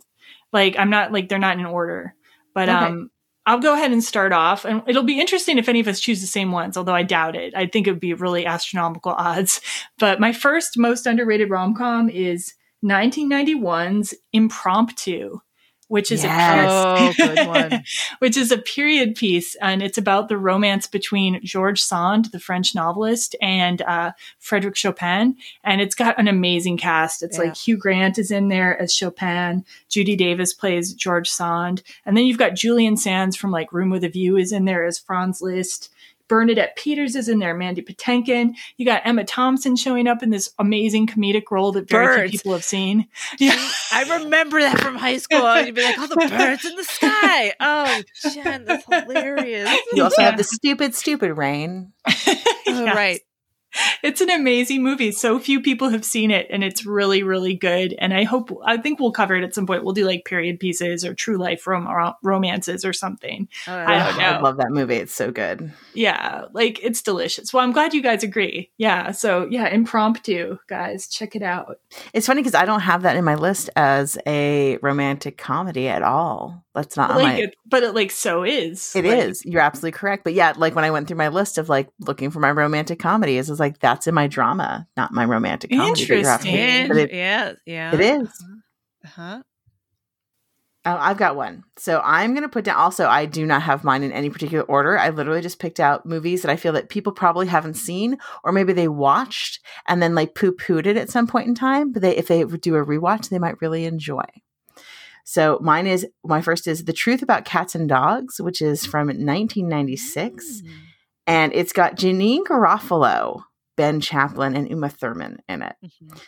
[0.52, 2.16] like, I'm not like, they're not in order.
[2.56, 2.86] But Okay.
[2.88, 3.12] um,
[3.50, 4.64] I'll go ahead and start off.
[4.64, 7.36] And it'll be interesting if any of us choose the same ones, although I doubt
[7.36, 7.52] it.
[7.56, 9.60] I think it would be really astronomical odds.
[9.98, 12.54] But my first most underrated rom com is
[12.86, 15.40] 1991's Impromptu,
[15.89, 16.67] which is Yes.
[16.71, 17.84] Oh, a good one.
[18.19, 22.73] which is a period piece, and it's about the romance between George Sand, the French
[22.73, 27.21] novelist, and uh, Frederic Chopin, and it's got an amazing cast.
[27.21, 27.43] It's Yeah.
[27.45, 32.25] like Hugh Grant is in there as Chopin, Judy Davis plays George Sand, and then
[32.25, 35.41] you've got Julian Sands from like Room with a View is in there as Franz
[35.41, 35.91] Liszt.
[36.30, 38.54] Bernadette Peters is in there, Mandy Patinkin.
[38.78, 42.30] You got Emma Thompson showing up in this amazing comedic role that very Birds.
[42.32, 43.08] few people have seen.
[43.39, 43.56] Yeah.
[43.92, 45.62] I remember that from high school.
[45.62, 48.02] You'd be like, "Oh, the birds in the sky!" Oh,
[48.34, 49.70] Jen, that's hilarious.
[49.94, 50.30] You also Yeah.
[50.30, 51.92] have the stupid stupid rain.
[52.08, 52.13] Oh,
[52.68, 52.96] Yes.
[52.96, 53.20] right.
[54.02, 55.12] It's an amazing movie.
[55.12, 57.94] So few people have seen it, and it's really, really good.
[58.00, 59.84] And I hope, I think we'll cover it at some point.
[59.84, 63.50] We'll do like period pieces or true life rom- romances or something.
[63.68, 64.96] Oh, I don't Ugh, I love that movie.
[64.96, 65.74] It's so good.
[65.94, 67.54] Yeah, like it's delicious.
[67.54, 68.72] Well, I'm glad you guys agree.
[68.78, 69.12] Yeah.
[69.12, 71.80] So, yeah, impromptu, guys, check it out.
[72.14, 76.04] It's funny because I don't have that in my list as a romantic comedy at
[76.04, 76.64] all.
[76.76, 78.96] That's not on like my it, but it like so is.
[78.96, 79.44] It Like, is.
[79.44, 80.24] You're absolutely correct.
[80.24, 83.00] But yeah, like when I went through my list of like looking for my romantic
[83.00, 86.06] comedies, it's like that's in my drama, not my romantic comedy.
[86.06, 86.56] that you're asking.
[86.56, 87.10] Interesting.
[87.10, 87.94] It, yeah, yeah.
[87.94, 88.46] it is.
[89.04, 89.42] Huh?
[90.86, 91.64] Oh, I've got one.
[91.78, 92.78] So I'm going to put down.
[92.78, 94.98] Also, I do not have mine in any particular order.
[94.98, 98.54] I literally just picked out movies that I feel that people probably haven't seen, or
[98.54, 101.92] maybe they watched and then like poo pooed it at some point in time.
[101.92, 104.24] But they, if they do a rewatch, they might really enjoy.
[105.30, 109.10] So mine is my first is The Truth About Cats and Dogs, which is from
[109.10, 110.63] 1996.
[110.63, 110.70] Mm.
[111.28, 113.44] and it's got Janeane Garofalo,
[113.78, 115.76] Ben Chaplin, and Uma Thurman in it.
[115.86, 116.20] Mhm.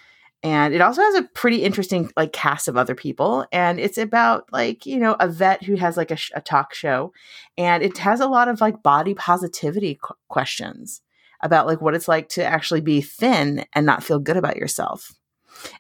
[0.44, 4.46] And it also has a pretty interesting like cast of other people, and it's about
[4.52, 7.12] like you know a vet who has like a, sh- a talk show,
[7.58, 11.02] and it has a lot of like body positivity qu- questions
[11.42, 15.12] about like what it's like to actually be thin and not feel good about yourself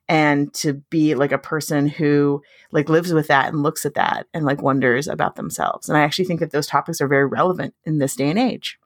[0.07, 4.27] and to be like a person who like lives with that and looks at that
[4.33, 7.73] and like wonders about themselves and i actually think that those topics are very relevant
[7.85, 8.79] in this day and age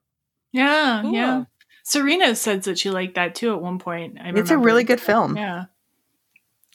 [0.52, 1.02] Yeah.
[1.02, 1.14] Cool.
[1.14, 1.44] Yeah.
[1.84, 4.18] Serena said that she liked that too at one point.
[4.20, 5.38] I It's a really good film.
[5.38, 5.66] Yeah.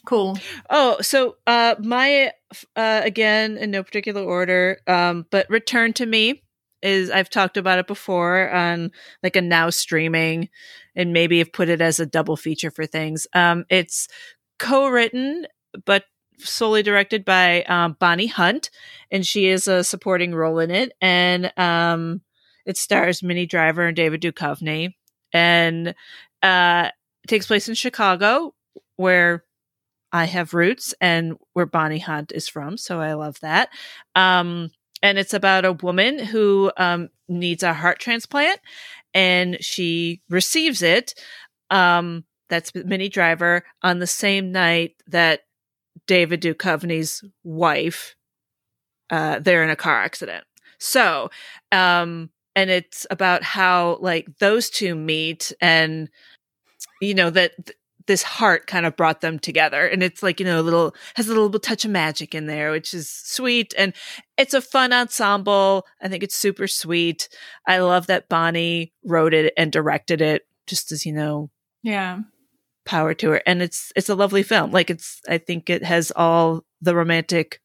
[0.06, 0.38] Cool.
[0.70, 2.32] Oh, so uh my
[2.76, 6.42] uh again in no particular order, um, but Return to Me
[6.82, 8.90] is I've talked about it before on
[9.22, 10.48] like a now streaming
[10.96, 13.26] and maybe have put it as a double feature for things.
[13.34, 14.08] Um it's
[14.58, 15.46] co-written
[15.86, 16.04] but
[16.38, 18.70] solely directed by um, Bonnie Hunt
[19.10, 22.22] and she is a supporting role in it and um
[22.66, 24.94] it stars Minnie Driver and David Duchovny
[25.32, 25.94] and
[26.42, 26.88] uh
[27.28, 28.54] takes place in Chicago
[28.96, 29.44] where
[30.12, 33.68] I have roots and where Bonnie Hunt is from, so I love that.
[34.16, 34.70] Um,
[35.02, 38.60] and it's about a woman who um, needs a heart transplant,
[39.14, 41.14] and she receives it.
[41.70, 45.40] Um, that's Minnie Driver on the same night that
[46.06, 48.16] David Duchovny's wife.
[49.08, 50.44] Uh, they're in a car accident.
[50.78, 51.30] So,
[51.72, 56.08] um, and it's about how like those two meet and
[57.00, 57.76] you know that th-
[58.10, 59.86] this heart kind of brought them together.
[59.86, 62.72] And it's like you know a little has a little touch of magic in there
[62.72, 63.72] which is sweet.
[63.78, 63.92] And
[64.36, 65.86] it's a fun ensemble.
[66.02, 67.28] I think it's super sweet.
[67.68, 71.50] I love that bonnie wrote it and directed it just as you know
[71.84, 72.18] Yeah.
[72.84, 73.42] power to her.
[73.46, 74.72] And it's it's a lovely film.
[74.72, 77.60] Like it's i think it has all the romantic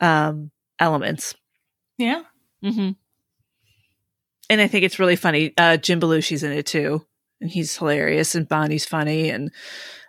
[0.00, 0.50] um
[0.80, 1.36] elements.
[1.98, 2.22] Yeah.
[2.64, 2.90] mm-hmm.
[4.50, 5.54] And i think it's really funny.
[5.56, 7.06] Uh jim belushi's in it too
[7.50, 9.50] he's hilarious and bonnie's funny and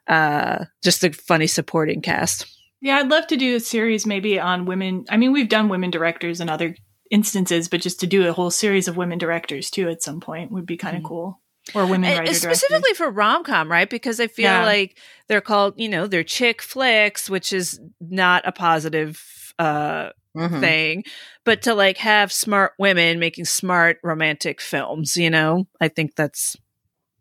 [0.07, 2.45] uh just a funny supporting cast
[2.81, 5.05] Yeah, I'd love to do a series maybe on women.
[5.09, 6.75] I mean, we've done women directors in other
[7.09, 10.51] instances, but just to do a whole series of women directors too at some point
[10.51, 11.07] would be kind of Mhm.
[11.07, 11.41] cool.
[11.73, 14.65] Or women And writer specifically for rom-com right because i feel Yeah.
[14.65, 19.19] like they're called you know they're chick flicks which is not a positive
[19.57, 20.59] uh Mhm.
[20.59, 21.03] thing
[21.43, 26.55] but to like have smart women making smart romantic films you know i think that's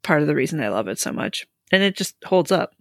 [0.04, 1.46] part of the reason i love it so much.
[1.72, 2.74] And it just holds up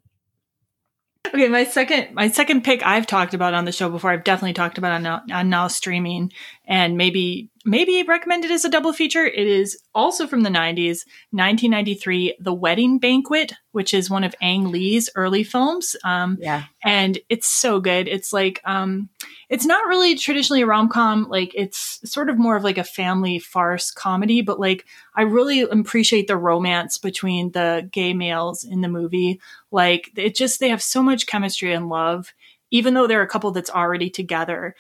[1.26, 4.12] Okay, my second my second pick I've talked about on the show before.
[4.12, 6.32] I've definitely talked about on now, on now streaming,
[6.68, 9.26] and maybe maybe recommended as a double feature.
[9.26, 14.70] It is also from the '90s, 1993, The Wedding Banquet, which is one of Ang
[14.70, 15.96] Lee's early films.
[16.04, 16.64] Um, Yeah.
[16.84, 18.08] and it's so good.
[18.10, 19.10] It's like um
[19.50, 23.40] it's not really traditionally a rom-com, like it's sort of more of like a family
[23.40, 28.88] farce comedy, but like I really appreciate the romance between the gay males in the
[28.90, 29.40] movie.
[29.74, 32.34] Like it just they have so much chemistry and love
[32.74, 34.76] even though they're a couple that's already together.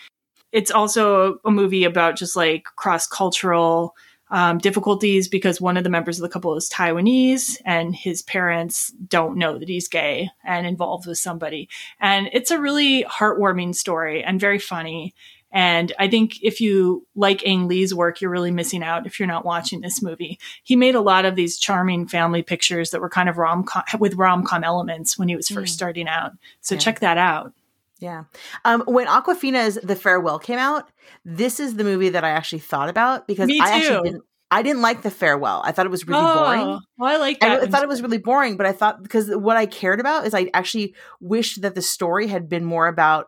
[0.52, 3.96] It's also a movie about just like cross-cultural
[4.32, 8.92] um, difficulties because one of the members of the couple is Taiwanese and his parents
[9.08, 11.70] don't know that he's gay and involved with somebody.
[12.00, 15.14] And it's a really heartwarming story and very funny.
[15.54, 19.28] And I think if you like Ang Lee's work, you're really missing out if you're
[19.28, 20.40] not watching this movie.
[20.64, 23.84] He made a lot of these charming family pictures that were kind of rom com
[24.00, 25.76] with rom com elements when he was first Mm.
[25.76, 26.32] starting out.
[26.62, 26.80] So Yeah.
[26.80, 27.54] check that out.
[28.00, 28.24] Yeah.
[28.66, 30.90] Um, when Awkwafina's The Farewell came out,
[31.24, 34.84] this is the movie that I actually thought about because I actually didn't I didn't
[34.84, 35.64] like The Farewell.
[35.66, 36.62] I thought it was really boring.
[36.62, 37.62] Oh, well, I like I.
[37.62, 40.36] I thought it was really boring, but I thought because what I cared about is
[40.36, 43.26] I actually wished that the story had been more about.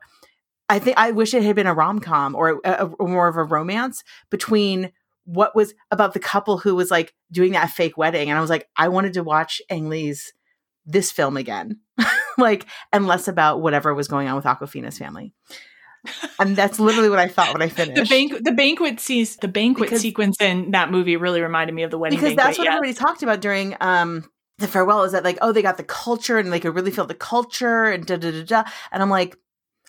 [0.70, 3.38] I think I wish it had been a rom com or a, a- more of
[3.38, 4.92] a romance between
[5.26, 8.50] what was about the couple who was like doing that fake wedding, and I was
[8.50, 10.34] like, I wanted to watch Ang Lee's
[10.86, 11.80] this film again,
[12.38, 15.34] like, and less about whatever was going on with Awkwafina's family.
[16.38, 17.96] And that's literally what I thought when I finished.
[18.00, 21.82] the bank the banquet sees the banquet Because- sequence in that movie really reminded me
[21.84, 22.46] of the wedding because banquet.
[22.46, 22.76] that's what yeah.
[22.76, 24.24] everybody talked about during um
[24.60, 27.08] the farewell is that like oh they got the culture and they could really feel
[27.08, 29.36] the culture and da da da da and I'm like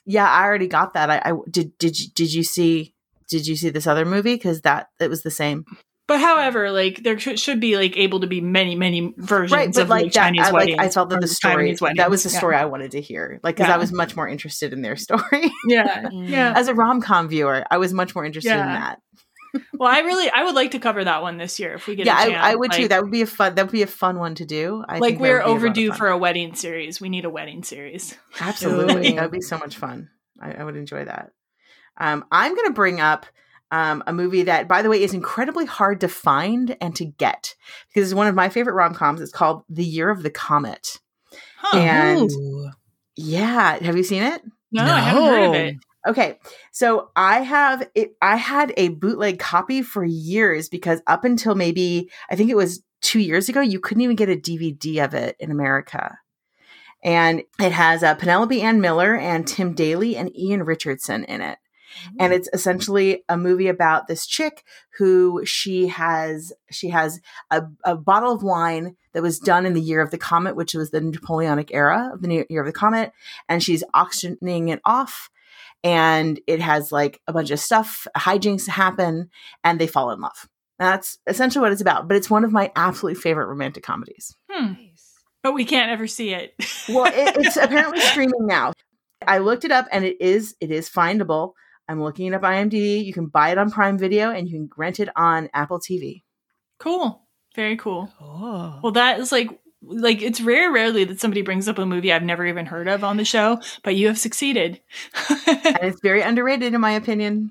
[0.06, 1.10] yeah I already got that.
[1.10, 2.94] I, I did did you, did you see
[3.28, 4.34] did you see this other movie?
[4.34, 5.64] Because that it was the same.
[6.08, 9.74] But however, like there should, should be like able to be many, many versions right
[9.74, 10.78] but of like, like, that Chinese I, like weddings.
[10.78, 12.38] I felt that the story that was the Yeah.
[12.38, 15.50] story I wanted to hear like because I was much more interested in their story.
[15.66, 16.52] Yeah, yeah.
[16.54, 19.00] as a rom com viewer I was much more interested in that
[19.78, 22.06] Well, I really, I would like to cover that one this year if we get.
[22.06, 22.46] yeah a I, chance.
[22.46, 24.44] I would too that would be a fun that would be a fun one to
[24.44, 27.00] do I like think we're would be a overdue for a wedding series.
[27.00, 28.16] We need a wedding series.
[28.40, 29.12] Absolutely.
[29.12, 30.08] That would be so much fun.
[30.40, 31.32] I, I would enjoy that.
[31.98, 33.26] Um, I'm going to bring up
[33.70, 37.54] um, a movie that, by the way, is incredibly hard to find and to get
[37.88, 39.20] because it's one of my favorite rom coms.
[39.20, 41.00] It's called The Year of the Comet.
[41.58, 41.78] Huh.
[41.78, 42.70] And- Ooh.
[43.16, 43.82] Yeah.
[43.82, 44.42] Have you seen it?
[44.72, 45.76] no, I haven't heard of it.
[46.06, 46.38] Okay,
[46.70, 48.12] so I have it.
[48.22, 52.82] I had a bootleg copy for years because up until maybe I think it was
[53.00, 56.18] two years ago, you couldn't even get a DVD of it in America.
[57.02, 61.58] And it has uh, Penelope Ann Miller and Tim Daly and Ian Richardson in it.
[62.18, 64.64] And it's essentially a movie about this chick
[64.98, 69.80] who she has she has a, a bottle of wine that was done in the
[69.80, 73.12] year of the comet, which was the Napoleonic era of the year of the comet,
[73.48, 75.30] and she's auctioning it off
[75.86, 79.28] and it has like a bunch of stuff hijinks happen
[79.64, 82.70] and they fall in love that's essentially what it's about but it's one of my
[82.76, 84.72] absolutely favorite romantic comedies Hmm.
[85.42, 86.54] But we can't ever see it.
[86.88, 88.72] well it, it's apparently streaming now
[89.26, 91.52] i looked it up and it is it is findable
[91.88, 94.68] i'm looking it up imdb you can buy it on prime video and you can
[94.76, 96.22] rent it on apple tv
[96.78, 97.22] cool.
[97.54, 98.12] Very cool.
[98.20, 98.80] Oh.
[98.82, 99.48] Well, that is like
[99.86, 103.04] like it's very rarely that somebody brings up a movie I've never even heard of
[103.04, 104.80] on the show, but you have succeeded.
[105.46, 107.50] and it's very underrated in my opinion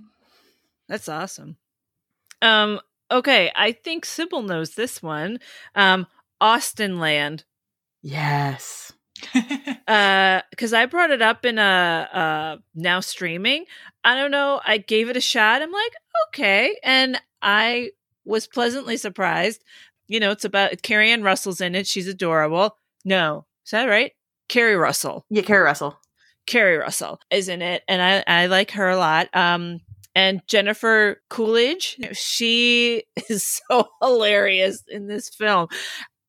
[0.88, 1.58] That's awesome.
[2.42, 5.40] Um, okay, I think Sybil knows this one.
[5.74, 6.08] Um,
[6.42, 7.44] Austenland.
[8.02, 8.92] yes
[9.88, 13.66] uh because uh, I brought it up in a uh, now streaming.
[14.04, 14.60] I don't know.
[14.66, 15.62] I gave it a shot.
[15.62, 15.94] I'm like,
[16.28, 17.92] okay, and I
[18.26, 19.64] was pleasantly surprised.
[20.08, 21.88] You know, it's about Carrie Ann Russell's in it.
[21.88, 22.78] She's adorable.
[23.04, 24.12] No, is that right?
[24.50, 25.26] Keri Russell.
[25.30, 26.00] Yeah, Keri Russell.
[26.46, 29.36] Keri Russell is in it, and I I like her a lot.
[29.36, 29.82] Um,
[30.14, 35.68] and Jennifer Coolidge, she is so hilarious in this film.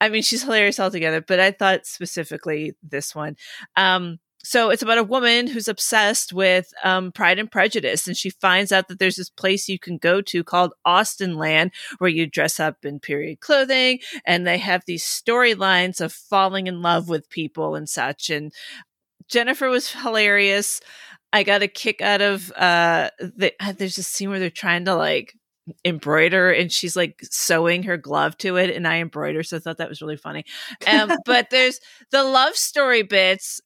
[0.00, 3.36] I mean, she's hilarious altogether, but I thought specifically this one.
[3.76, 8.30] Um, so it's about a woman who's obsessed with um, Pride and Prejudice, and she
[8.30, 12.60] finds out that there's this place you can go to called Austenland, where you dress
[12.60, 17.74] up in period clothing, and they have these storylines of falling in love with people
[17.74, 18.30] and such.
[18.30, 18.52] And
[19.28, 20.80] Jennifer was hilarious.
[21.32, 24.94] I got a kick out of uh, the, there's a scene where they're trying to
[24.94, 25.34] like
[25.84, 29.78] embroider and she's like sewing her glove to it and I embroider so I thought
[29.78, 30.44] that was really funny.
[30.86, 31.80] Um, but there's
[32.12, 33.60] the love story bits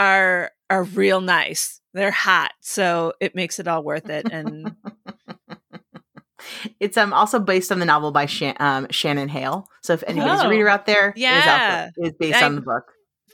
[0.00, 1.80] are are real nice.
[1.92, 4.74] They're hot, so it makes it all worth it and
[6.78, 9.68] It's um also based on the novel by Shan- um, Shannon Hale.
[9.82, 12.60] So if anybody's oh, a reader out there, yeah, is, is based I, on the
[12.60, 12.84] book.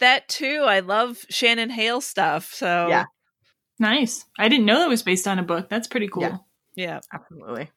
[0.00, 0.64] That too.
[0.66, 2.52] I love Shannon Hale stuff.
[2.52, 3.04] So yeah,
[3.78, 4.24] nice.
[4.38, 5.68] I didn't know that was based on a book.
[5.68, 6.22] That's pretty cool.
[6.22, 6.36] Yeah,
[6.74, 7.00] yeah.
[7.12, 7.70] absolutely.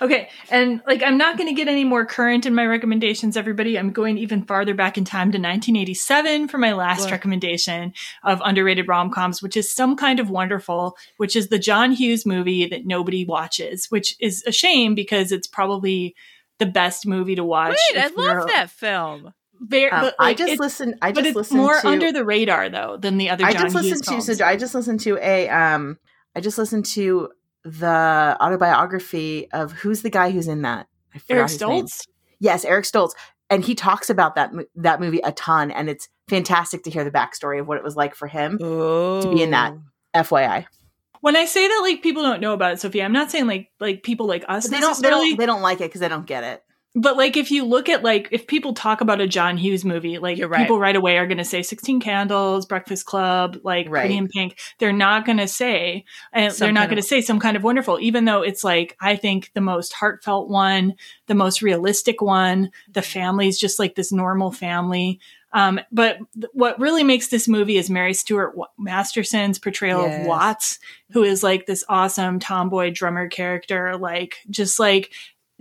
[0.00, 0.28] Okay.
[0.50, 3.78] And like, I'm not going to get any more current in my recommendations, everybody.
[3.78, 7.10] I'm going even farther back in time to 1987 for my last what?
[7.10, 7.92] recommendation
[8.24, 12.24] of underrated rom coms, which is Some Kind of Wonderful, which is the John Hughes
[12.24, 16.14] movie that nobody watches, which is a shame because it's probably
[16.58, 17.76] the best movie to watch.
[17.92, 19.32] Wait, I love that film.
[19.60, 20.94] Very, um, like, I just listened.
[21.02, 23.42] I just but it's listened more to, under the radar though than the other.
[23.42, 24.36] John I just listened Hughes to.
[24.36, 25.48] So I just listened to a.
[25.48, 25.98] Um,
[26.36, 27.30] I just listened to
[27.64, 30.86] the autobiography of who's the guy who's in that?
[31.28, 32.06] Eric Stoltz.
[32.40, 33.12] Yes, Eric Stoltz,
[33.50, 37.10] and he talks about that that movie a ton, and it's fantastic to hear the
[37.10, 39.74] backstory of what it was like for him to be in that.
[40.14, 40.66] FYI.
[41.20, 43.70] When I say that, like people don't know about it, Sophia, I'm not saying like
[43.80, 44.68] like people like us.
[44.68, 45.38] They don't, they don't.
[45.38, 46.62] They don't like it because they don't get it.
[47.00, 50.18] But like if you look at like if people talk about a John Hughes movie,
[50.18, 50.58] like right.
[50.58, 54.00] people right away are going to say 16 Candles, Breakfast Club, like right.
[54.00, 54.58] Pretty in Pink.
[54.80, 57.62] They're not going to say and some they're not going to say some kind of
[57.62, 60.94] wonderful even though it's like I think the most heartfelt one,
[61.28, 62.72] the most realistic one.
[62.90, 65.20] The family's just like this normal family.
[65.52, 70.20] Um, but th- what really makes this movie is Mary Stuart Masterson's portrayal yes.
[70.20, 70.78] of Watts,
[71.12, 75.10] who is like this awesome tomboy drummer character, like just like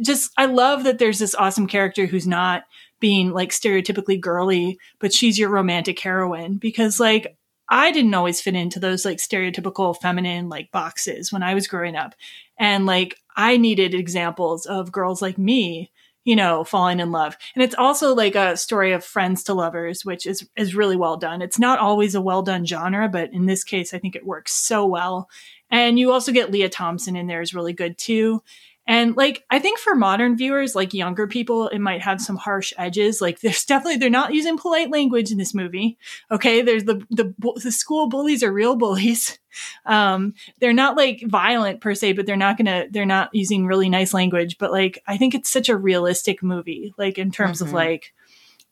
[0.01, 2.63] just I love that there's this awesome character who's not
[2.99, 7.37] being like stereotypically girly, but she's your romantic heroine because like
[7.69, 11.95] I didn't always fit into those like stereotypical feminine like boxes when I was growing
[11.95, 12.15] up.
[12.57, 15.91] And like I needed examples of girls like me,
[16.23, 17.35] you know, falling in love.
[17.55, 21.17] And it's also like a story of friends to lovers, which is is really well
[21.17, 21.41] done.
[21.41, 24.53] It's not always a well done genre, but in this case I think it works
[24.53, 25.29] so well.
[25.69, 28.41] And you also get Lea Thompson in there is really good too.
[28.89, 32.71] And like, I think for modern viewers, like younger people, it might have some harsh
[32.77, 33.19] edges.
[33.19, 35.97] Like, there's definitely, they're not using polite language in this movie.
[36.31, 36.61] Okay.
[36.61, 39.37] There's the, the, the school bullies are real bullies.
[39.85, 43.89] Um, they're not like violent per se, but they're not gonna, they're not using really
[43.89, 44.57] nice language.
[44.57, 47.67] But like, I think it's such a realistic movie, like in terms mm-hmm.
[47.67, 48.13] of like,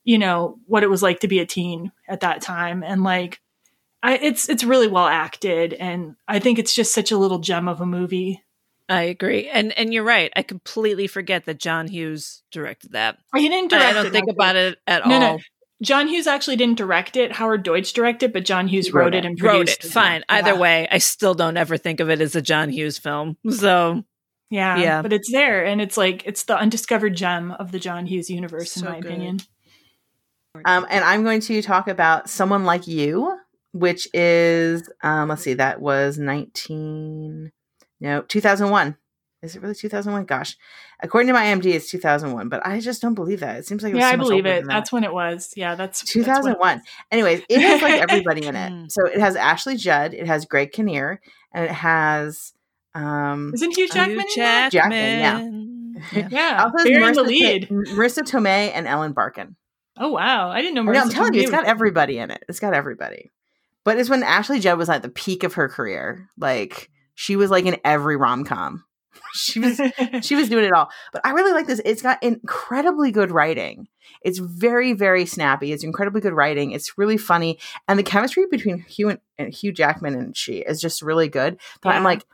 [0.02, 2.82] you know, what it was like to be a teen at that time.
[2.82, 3.42] And like,
[4.02, 5.74] I, it's, it's really well acted.
[5.74, 8.42] And I think it's just such a little gem of a movie
[8.88, 10.32] I agree, and and you're right.
[10.36, 13.18] I completely forget that John Hughes directed that.
[13.34, 13.86] He didn't direct.
[13.86, 15.20] I don't it, think about it at no, all.
[15.20, 15.38] No,
[15.82, 17.32] John Hughes actually didn't direct it.
[17.32, 19.92] Howard Deutch directed, but John Hughes wrote, wrote it and produced wrote it.
[19.92, 20.24] Fine.
[20.28, 20.36] Yeah.
[20.36, 23.36] Either way, I still don't ever think of it as a John Hughes film.
[23.50, 24.04] So
[24.50, 28.06] yeah, yeah, but it's there, and it's like it's the undiscovered gem of the John
[28.06, 29.10] Hughes universe, so in my good.
[29.10, 29.40] opinion.
[30.64, 33.36] Um, and I'm going to talk about someone like you,
[33.72, 37.50] which is um, let's see, that was 19-
[38.00, 38.96] no, 2001.
[39.42, 40.24] Is it really 2001?
[40.24, 40.56] Gosh,
[41.00, 43.58] according to my MD, it's 2001, but I just don't believe that.
[43.58, 44.64] It seems like it yeah, so I believe it.
[44.64, 44.68] That.
[44.68, 45.52] That's when it was.
[45.56, 46.58] Yeah, that's 2001.
[46.58, 48.72] That's Anyways, it has like everybody in it.
[48.90, 51.20] So it has Ashley Judd, it has Greg Kinnear,
[51.52, 52.52] and it has
[52.94, 54.20] um isn't Hugh Jackman?
[54.20, 55.76] Hugh Jackman, Jackman
[56.12, 56.64] yeah, yeah.
[56.64, 57.68] Also Marisa, the lead.
[57.68, 59.56] Marisa Tomei and Ellen Barkin.
[59.98, 60.90] Oh wow, I didn't know.
[60.90, 62.44] Marisa I'm telling you, it's got everybody in it.
[62.48, 63.32] It's got everybody.
[63.84, 67.50] But it's when Ashley Judd was at the peak of her career, like she was
[67.50, 68.84] like in every rom com.
[69.34, 69.80] she was
[70.22, 70.88] she was doing it all.
[71.12, 71.80] But I really like this.
[71.84, 73.88] It's got incredibly good writing.
[74.22, 75.72] It's very very snappy.
[75.72, 76.70] It's incredibly good writing.
[76.70, 77.58] It's really funny,
[77.88, 81.58] and the chemistry between Hugh and, and Hugh Jackman and she is just really good.
[81.82, 81.96] But yeah.
[81.96, 82.24] I'm like,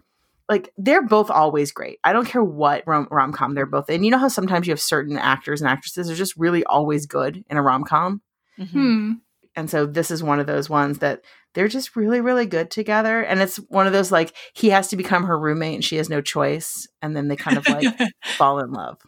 [0.48, 1.98] like they're both always great.
[2.04, 4.04] I don't care what rom com they're both in.
[4.04, 7.44] You know how sometimes you have certain actors and actresses are just really always good
[7.48, 8.20] in a rom com.
[8.58, 8.78] Mm-hmm.
[8.78, 9.12] Hmm
[9.56, 11.22] And so this is one of those ones that
[11.54, 13.20] they're just really, really good together.
[13.22, 16.08] And it's one of those like he has to become her roommate and she has
[16.08, 16.86] no choice.
[17.02, 17.98] And then they kind of like
[18.36, 18.98] fall in love.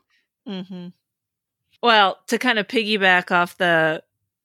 [0.49, 0.89] Mm-hmm.
[1.83, 4.03] Well, to kind of piggyback off the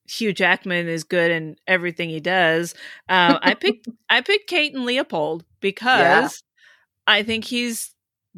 [0.07, 2.73] Hugh Jackman is good in everything he does,
[3.07, 6.29] um, I picked I picked Kate and Leopold because Yeah.
[7.07, 7.93] I think he's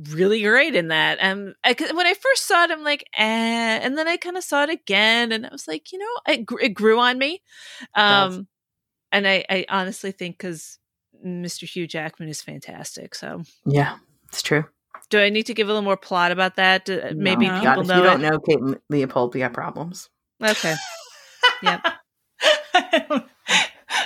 [0.09, 1.18] really great in that.
[1.22, 4.43] Um, I, when I first saw it, I'm like, eh, and then I kind of
[4.43, 7.41] saw it again, and I was like, you know, it, gr- it grew on me.
[7.95, 8.47] Um,
[9.12, 10.80] and I, I honestly think because
[11.26, 11.68] Mr.
[11.68, 13.14] Hugh Jackman is fantastic.
[13.16, 13.97] So, Yeah,
[14.30, 14.66] it's true.
[15.09, 16.86] do I need to give a little more plot about that?
[16.86, 17.62] Do, uh, maybe No.
[17.62, 18.05] God, people if know you it.
[18.05, 20.09] don't know Kate Leopold, we got problems.
[20.43, 20.76] Okay.
[21.64, 21.82] Yep.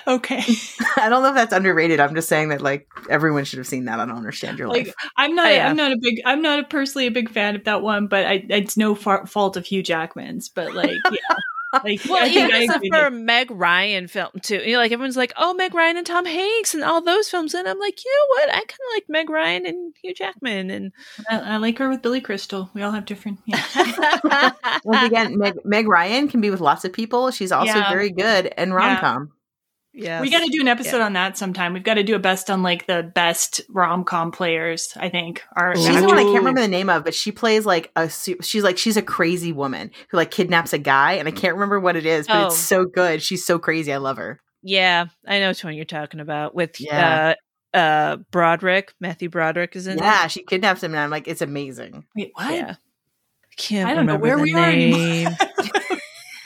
[0.08, 0.42] okay.
[0.98, 2.00] I don't know if that's underrated.
[2.00, 4.00] I'm just saying that like everyone should have seen that.
[4.00, 4.96] I don't understand your Like life.
[5.18, 5.70] I'm not Oh, yeah.
[5.70, 8.26] I'm not a big I'm not a personally a big fan of that one, but
[8.26, 11.36] I it's no fa- fault of Hugh Jackman's, but like yeah.
[11.84, 14.58] Like Well, I think even I as a for that- a Meg Ryan film too.
[14.58, 17.54] You know, like everyone's like, "Oh, Meg Ryan and Tom Hanks and all those films,"
[17.54, 18.50] and I'm like, you know what?
[18.50, 20.92] I kind of like Meg Ryan and Hugh Jackman, and
[21.30, 22.70] I, I like her with Billy Crystal.
[22.74, 23.62] We all have different yeah.
[24.84, 27.32] Once again, Meg, Meg Ryan can be with lots of people.
[27.32, 27.90] She's also Yeah.
[27.90, 29.22] very good in rom com.
[29.24, 29.45] yeah,
[29.96, 31.74] We got to do an episode on that sometime.
[31.74, 34.94] We've got to do a best on like the best rom com players.
[34.98, 37.66] I think are She's the one I can't remember the name of, but she plays
[37.66, 38.10] like a.
[38.10, 41.80] She's like she's a crazy woman who like kidnaps a guy, and I can't remember
[41.80, 42.46] what it is, but Oh.
[42.48, 43.22] it's so good.
[43.22, 43.94] She's so crazy.
[43.94, 44.42] I love her.
[44.62, 45.06] yeah.
[45.28, 47.34] I know which one you're talking about with Yeah.
[47.74, 48.94] uh, uh, Broderick.
[49.00, 49.98] Matthew Broderick is in.
[49.98, 52.06] Yeah, she kidnaps him, and I'm like, it's amazing.
[52.16, 52.54] Wait, what?
[52.54, 52.76] yeah.
[52.76, 54.94] I can't I don't know where we are name.
[55.28, 55.38] anymore.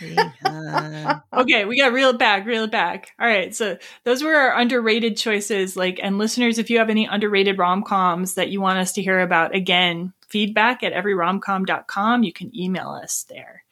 [1.34, 3.12] Okay, we got reel it back, reel it back.
[3.20, 5.78] All right, so those were our underrated choices.
[5.78, 9.02] Like, and listeners, if you have any underrated rom coms that you want us to
[9.02, 12.24] hear about, again, feedback at everyromcom.com.
[12.24, 13.64] You can email us there.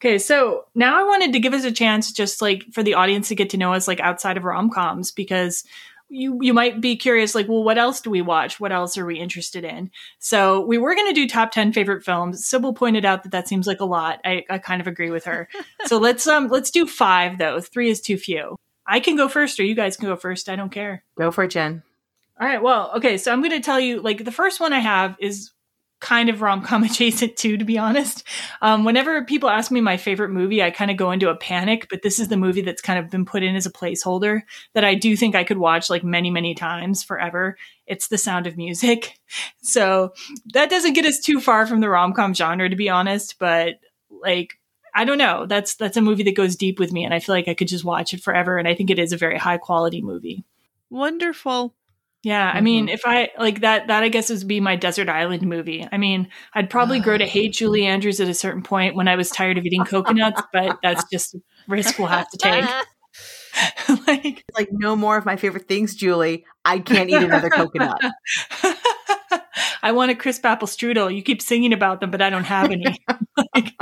[0.00, 3.28] Okay, so now I wanted to give us a chance, just like for the audience
[3.28, 5.64] to get to know us, like outside of rom coms, because
[6.08, 8.60] you you might be curious, like, well, what else do we watch?
[8.60, 9.90] What else are we interested in?
[10.18, 12.46] So we were going to do top ten favorite films.
[12.46, 14.20] Sybil pointed out that that seems like a lot.
[14.24, 15.48] I, I kind of agree with her.
[15.86, 17.60] so let's um let's do five though.
[17.60, 18.56] Three is too few.
[18.86, 20.48] I can go first, or you guys can go first.
[20.48, 21.04] I don't care.
[21.16, 21.82] Go for it, Jen.
[22.40, 22.62] All right.
[22.62, 23.16] Well, okay.
[23.16, 25.52] So I'm going to tell you, like, the first one I have is
[26.04, 28.22] kind of rom com adjacent too, to be honest.
[28.60, 31.86] Um, whenever people ask me my favorite movie, I kind of go into a panic,
[31.88, 34.42] but this is the movie that's kind of been put in as a placeholder
[34.74, 37.56] that I do think I could watch like many, many times forever.
[37.86, 39.18] It's The Sound of Music.
[39.62, 40.12] So
[40.52, 43.80] that doesn't get us too far from the rom com genre, to be honest, but
[44.10, 44.58] like,
[44.94, 45.46] I don't know.
[45.46, 47.66] That's that's a movie that goes deep with me, and I feel like I could
[47.66, 48.58] just watch it forever.
[48.58, 50.44] And I think it is a very high quality movie.
[50.90, 51.74] Wonderful.
[52.24, 52.94] Yeah, I mean, mm-hmm.
[52.94, 55.86] if I like that, that I guess would be my desert island movie.
[55.92, 59.16] I mean, I'd probably grow to hate Julie Andrews at a certain point when I
[59.16, 62.64] was tired of eating coconuts, but that's just a risk we'll have to take.
[64.06, 66.46] like, Like no more of my favorite things, Julie.
[66.64, 68.00] I can't eat another coconut.
[69.82, 71.14] I want a crisp apple strudel.
[71.14, 72.86] You keep singing about them, but I don't have any.
[73.54, 73.74] Like-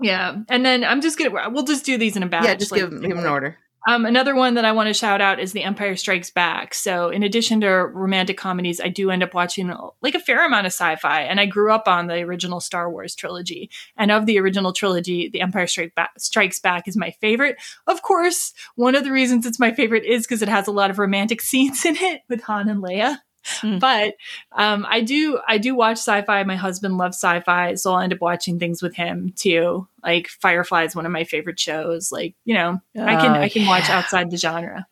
[0.00, 1.50] yeah, and then I'm just gonna.
[1.50, 2.44] We'll just do these in a batch.
[2.44, 3.58] yeah, just like- give, give them an order.
[3.86, 6.72] Um, another one that I want to shout out is The Empire Strikes Back.
[6.72, 10.66] So, in addition to romantic comedies, I do end up watching like a fair amount
[10.66, 13.70] of sci-fi, and I grew up on the original Star Wars trilogy.
[13.96, 17.56] And of the original trilogy, The Empire Strike Back, Strikes Back is my favorite.
[17.86, 20.90] Of course, one of the reasons it's my favorite is because it has a lot
[20.90, 23.18] of romantic scenes in it with Han and Leia.
[23.60, 23.80] Mm.
[23.80, 24.14] But
[24.52, 26.42] um, I do I do watch sci-fi.
[26.44, 29.86] My husband loves sci-fi, so I'll end up watching things with him too.
[30.02, 32.10] Like Firefly is one of my favorite shows.
[32.10, 34.86] Like you know, I can Oh, I can watch outside the genre.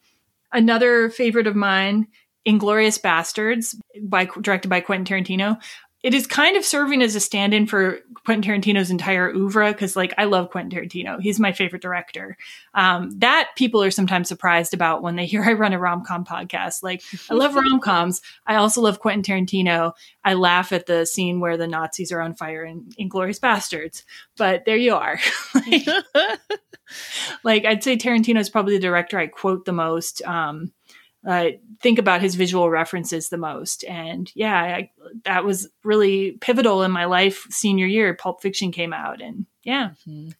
[0.53, 2.09] Another favorite of mine,
[2.47, 5.59] Inglourious Basterds, by directed by Quentin Tarantino.
[6.03, 10.13] It is kind of serving as a stand-in for Quentin Tarantino's entire oeuvre because, like,
[10.19, 11.21] I love Quentin Tarantino.
[11.21, 12.37] He's my favorite director.
[12.75, 16.25] Um, that people are sometimes surprised about when they hear I run a rom com
[16.25, 16.83] podcast.
[16.83, 18.21] Like, I love rom coms.
[18.47, 19.93] I also love Quentin Tarantino.
[20.25, 24.03] I laugh at the scene where the Nazis are on fire in Inglourious Basterds.
[24.37, 25.21] But there you are.
[25.55, 25.87] like,
[27.45, 30.23] like I'd say Tarantino is probably the director I quote the most.
[30.23, 30.73] Um,
[31.27, 31.51] uh,
[31.81, 34.91] think about his visual references the most, and yeah, I,
[35.25, 37.47] that was really pivotal in my life.
[37.51, 39.91] Senior year, Pulp Fiction came out, and yeah.
[40.09, 40.35] Mhm.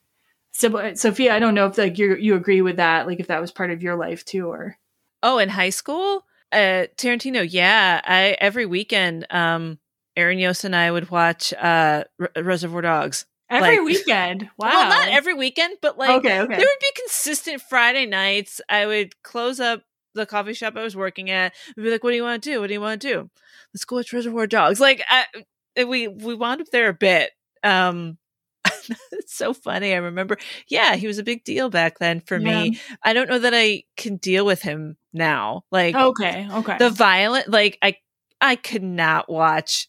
[0.55, 3.41] So, Sophia, I don't know if like you you agree with that, like if that
[3.41, 4.77] was part of your life too, or
[5.23, 7.47] Oh, in high school, uh, Tarantino.
[7.49, 9.79] Yeah, I every weekend, um,
[10.17, 13.25] Aaron Yost and I would watch uh, R- Reservoir Dogs.
[13.49, 14.51] every Like- weekend.
[14.59, 16.55] Wow, Well, not every weekend, but like okay, okay.
[16.57, 18.61] there would be consistent Friday nights.
[18.69, 19.85] I would close up
[20.15, 21.53] the coffee shop I was working at.
[21.77, 22.61] We'd be like, "What do you want to do?
[22.61, 23.31] What do you want to do?
[23.75, 27.31] Let's go watch Reservoir Dogs." Like, I, we we wound up there a bit.
[27.63, 28.19] Um,
[29.13, 29.93] it's so funny.
[29.93, 30.37] I remember,
[30.69, 32.63] yeah, he was a big deal back then for Yeah.
[32.65, 32.79] me.
[33.03, 35.65] I don't know that I can deal with him now.
[35.71, 36.77] Like Okay, okay.
[36.79, 37.97] the violent, like I,
[38.41, 39.89] I could not watch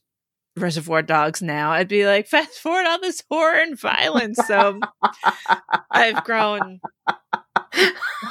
[0.56, 1.72] Reservoir Dogs now.
[1.72, 4.40] I'd be like, fast forward all this horror and violence.
[4.48, 4.80] So
[5.92, 6.80] I've grown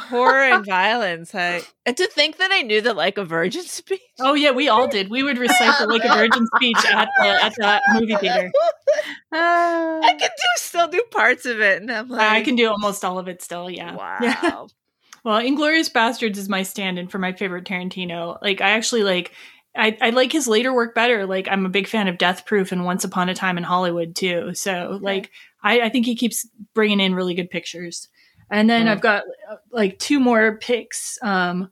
[0.08, 1.34] horror and violence.
[1.34, 4.00] I and to think that I knew the like a virgin speech.
[4.20, 5.10] oh yeah, we all did.
[5.10, 8.50] We would recite the like a virgin speech at the at the movie theater.
[9.32, 10.08] I ah.
[10.08, 13.18] can do still do parts of it, and I'm like, I can do almost all
[13.18, 13.70] of it still.
[13.70, 13.96] Yeah.
[14.20, 14.40] Yeah.
[14.42, 14.68] Wow.
[15.24, 18.38] Well, Inglourious Basterds is my stand-in for my favorite Tarantino.
[18.42, 19.32] Like, I actually like.
[19.74, 21.24] I, I like his later work better.
[21.24, 24.14] Like, I'm a big fan of Death Proof and Once Upon a Time in Hollywood
[24.14, 24.52] too.
[24.52, 25.30] So, like,
[25.62, 28.08] I, I think he keeps bringing in really good pictures.
[28.50, 28.90] And then Mm.
[28.90, 31.18] I've got uh, like two more picks.
[31.22, 31.70] Um,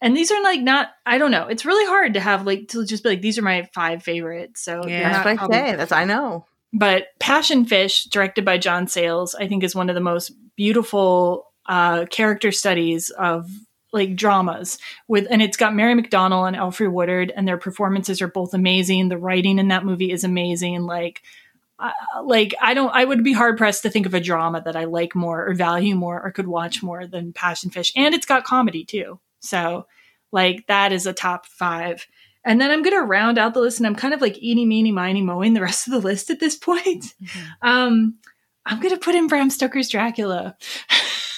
[0.00, 0.90] and these are like not.
[1.06, 1.46] I don't know.
[1.48, 4.62] It's really hard to have like to just be like these are my five favorites.
[4.62, 5.22] So Yeah.
[5.22, 5.76] That's what I say.
[5.76, 6.46] That's I know.
[6.72, 11.46] but Passion Fish, directed by John Sayles, I think is one of the most beautiful
[11.66, 13.48] uh, character studies of
[13.92, 14.76] like dramas
[15.08, 19.08] with and it's got Mary McDonnell and Alfre Woodard and their performances are both amazing.
[19.08, 20.82] The writing in that movie is amazing.
[20.82, 21.22] Like
[21.78, 21.90] uh,
[22.24, 24.84] like I don't I would be hard pressed to think of a drama that I
[24.84, 28.44] like more or value more or could watch more than Passion Fish and it's got
[28.44, 29.20] comedy too.
[29.40, 29.86] So
[30.32, 32.06] like that is a top 5.
[32.44, 34.64] And then I'm going to round out the list and I'm kind of like eeny
[34.64, 37.14] meeny miny mowing the rest of the list at this point.
[37.62, 38.18] Um,
[38.64, 40.54] I'm gonna put in Bram Stoker's Dracula,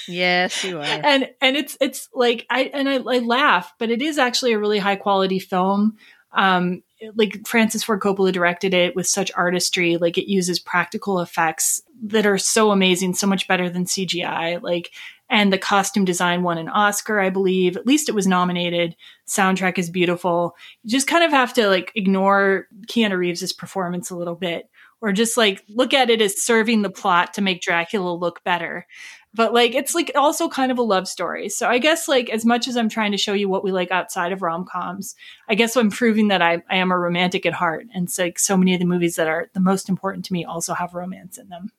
[0.08, 0.84] Yes, you are.
[0.84, 4.58] and and it's it's like I and I, I laugh, but it is actually a
[4.58, 5.96] really high quality film.
[6.32, 6.82] Um,
[7.14, 9.96] like Francis Ford Coppola directed it with such artistry.
[9.96, 14.62] Like it uses practical effects that are so amazing, so much better than CGI.
[14.62, 14.90] Like
[15.30, 17.76] and the costume design won an Oscar, I believe.
[17.76, 18.96] At least it was nominated.
[19.28, 20.56] Soundtrack is beautiful.
[20.82, 24.68] You just kind of have to like ignore Keanu Reeves' performance a little bit
[25.00, 28.86] or just like look at it as serving the plot to make Dracula look better.
[29.32, 31.48] But like it's like also kind of a love story.
[31.48, 33.92] So I guess like as much as I'm trying to show you what we like
[33.92, 35.14] outside of rom coms,
[35.48, 37.86] I guess I'm proving that I, I am a romantic at heart.
[37.94, 40.44] And it's like so many of the movies that are the most important to me
[40.44, 41.70] also have romance in them.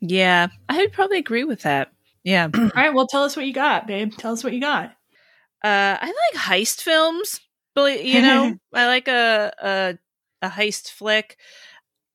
[0.00, 1.90] Yeah, I would probably agree with that.
[2.22, 2.48] Yeah.
[2.54, 4.12] All right, well tell us what you got, babe.
[4.16, 4.90] Tell us what you got.
[5.64, 7.40] Uh, I like heist films,
[7.74, 9.98] but you know, I like a, a
[10.42, 11.36] a heist flick,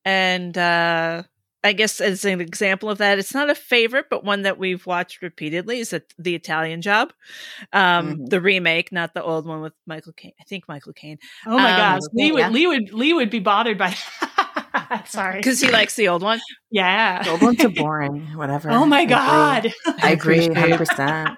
[0.04, 1.24] and uh,
[1.64, 4.84] I guess as an example of that, it's not a favorite, but one that we've
[4.86, 7.12] watched repeatedly is the, the Italian Job,
[7.72, 8.28] um, Mhm.
[8.30, 10.34] the remake, not the old one with Michael Caine.
[10.40, 12.02] I think Michael Caine, Oh my Um, gosh.
[12.12, 12.48] Lee would yeah.
[12.50, 13.96] Lee would Lee would be bothered by
[15.06, 15.38] Sorry.
[15.38, 16.40] because he likes the old one.
[16.70, 17.22] Yeah.
[17.22, 18.20] The old ones are boring.
[18.36, 18.70] Whatever.
[18.70, 19.14] Oh I my agree.
[19.14, 19.72] god.
[20.02, 21.30] I agree, hundred percent.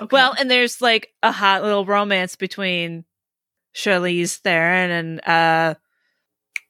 [0.00, 0.08] Okay.
[0.12, 3.04] Well, and there's like a hot little romance between
[3.74, 5.74] Charlize Theron and uh,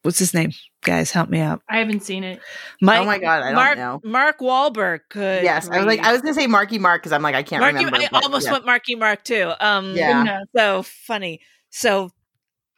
[0.08, 0.52] what's his name?
[0.82, 1.60] Guys, help me out.
[1.68, 2.40] I haven't seen it.
[2.80, 4.00] Mike, oh my god, I don't Mark know.
[4.02, 5.42] Mark Wahlberg could.
[5.42, 7.60] Yes, I was like, I was gonna say Marky Mark because I'm like, I can't
[7.60, 7.98] Marky, remember.
[7.98, 8.52] I but almost yeah.
[8.52, 9.52] went Marky Mark too.
[9.60, 10.40] Um, Yeah.
[10.56, 11.42] So funny.
[11.68, 12.10] So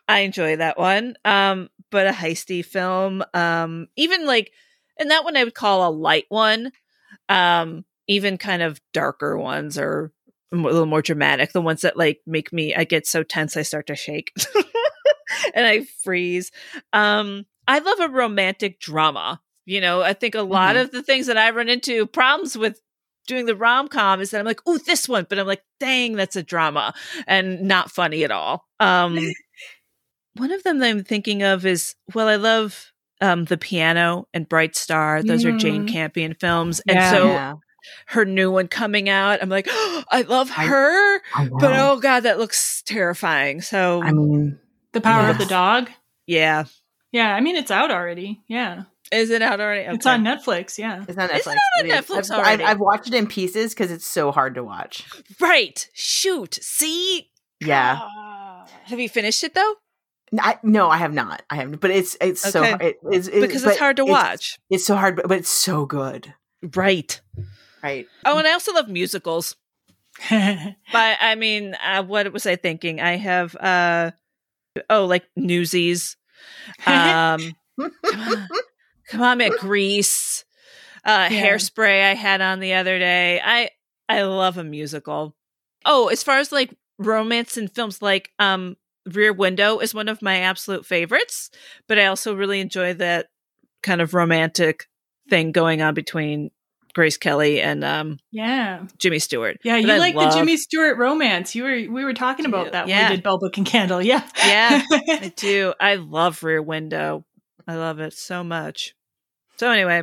[0.09, 1.14] I enjoy that one.
[1.24, 3.22] Um, but a heisty film.
[3.33, 4.51] Um, even like,
[4.99, 6.72] and that one I would call a light one.
[7.28, 10.11] Um, even kind of darker ones or
[10.53, 11.53] a little more dramatic.
[11.53, 14.32] The ones that like make me, I get so tense I start to shake
[15.55, 16.51] and I freeze.
[16.92, 19.40] Um, I love a romantic drama.
[19.66, 20.82] You know, I think a lot Mhm.
[20.82, 22.80] of the things that I run into problems with
[23.26, 26.14] doing the rom com is that I'm like, oh, this one, but I'm like, dang,
[26.14, 26.94] that's a drama
[27.28, 28.66] and not funny at all.
[28.80, 29.18] Um,
[30.34, 32.86] one of them that I'm thinking of is well, I love
[33.20, 35.22] um, the piano and Bright Star.
[35.22, 35.88] Those are Jane Mm.
[35.92, 37.11] Campion films, and Yeah.
[37.11, 37.55] so Yeah.
[38.07, 42.20] Her new one coming out, I'm like, oh, I love her, I but oh god,
[42.20, 43.61] that looks terrifying.
[43.61, 44.59] So I mean,
[44.93, 45.91] The Power of the Dog.
[46.26, 46.64] yeah,
[47.12, 48.41] Yeah, I mean it's out already.
[48.49, 48.85] Yeah.
[49.12, 49.87] is it out already?
[49.89, 51.05] It's on Netflix, yeah.
[51.07, 51.53] it's not Is Netflix.
[51.53, 51.95] it on It is.
[52.05, 52.64] Netflix I've, already?
[52.64, 55.05] I've, I've watched it in pieces because it's so hard to watch.
[55.41, 55.89] Right.
[55.95, 56.59] Shoot.
[56.62, 57.28] See.
[57.61, 57.99] Yeah.
[58.01, 58.66] Ah.
[58.85, 59.74] Have you finished it though?
[60.39, 61.43] I, no, I have not.
[61.51, 61.81] I haven't.
[61.81, 62.81] But it's it's so hard.
[62.83, 64.59] It, it's, it, Because it's hard to watch.
[64.70, 66.33] It's so hard, but, but it's so good.
[66.76, 67.20] Right.
[67.83, 68.07] Right.
[68.24, 69.57] Oh, and I also love musicals.
[70.31, 70.76] But
[71.20, 73.01] I mean, uh, what was I thinking?
[73.01, 74.11] I have uh
[74.91, 76.16] oh, like Newsies.
[76.87, 78.49] Um come on,
[79.09, 80.45] come on, man, Grease.
[81.05, 81.47] Uh Yeah.
[81.47, 83.41] hairspray I had on the other day.
[83.43, 83.70] I
[84.09, 85.35] I love a musical.
[85.85, 88.76] Oh, as far as like romance in films like um
[89.07, 91.51] Rear Window is one of my absolute favorites,
[91.89, 93.28] but I also really enjoy that
[93.83, 94.89] kind of romantic
[95.28, 96.51] thing going on between
[96.95, 98.84] Grace Kelly and um yeah.
[98.99, 99.59] Jimmy Stewart.
[99.64, 100.32] Yeah, that you I like love.
[100.32, 101.55] the Jimmy Stewart romance.
[101.55, 103.03] You were we were talking about that Yeah.
[103.03, 104.03] when we did Bell Book and Candle.
[104.03, 104.26] Yeah.
[104.45, 105.72] Yeah, I do.
[105.80, 107.24] I love Rear Window.
[107.66, 108.95] I love it so much.
[109.59, 110.03] So anyway,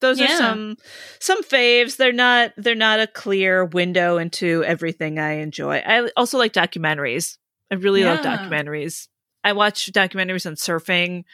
[0.00, 0.76] those are some
[1.20, 1.96] some faves.
[1.96, 5.76] They're not they're not a clear window into everything I enjoy.
[5.78, 7.38] I also like documentaries.
[7.70, 9.08] I really love documentaries.
[9.44, 11.24] I watch documentaries on surfing.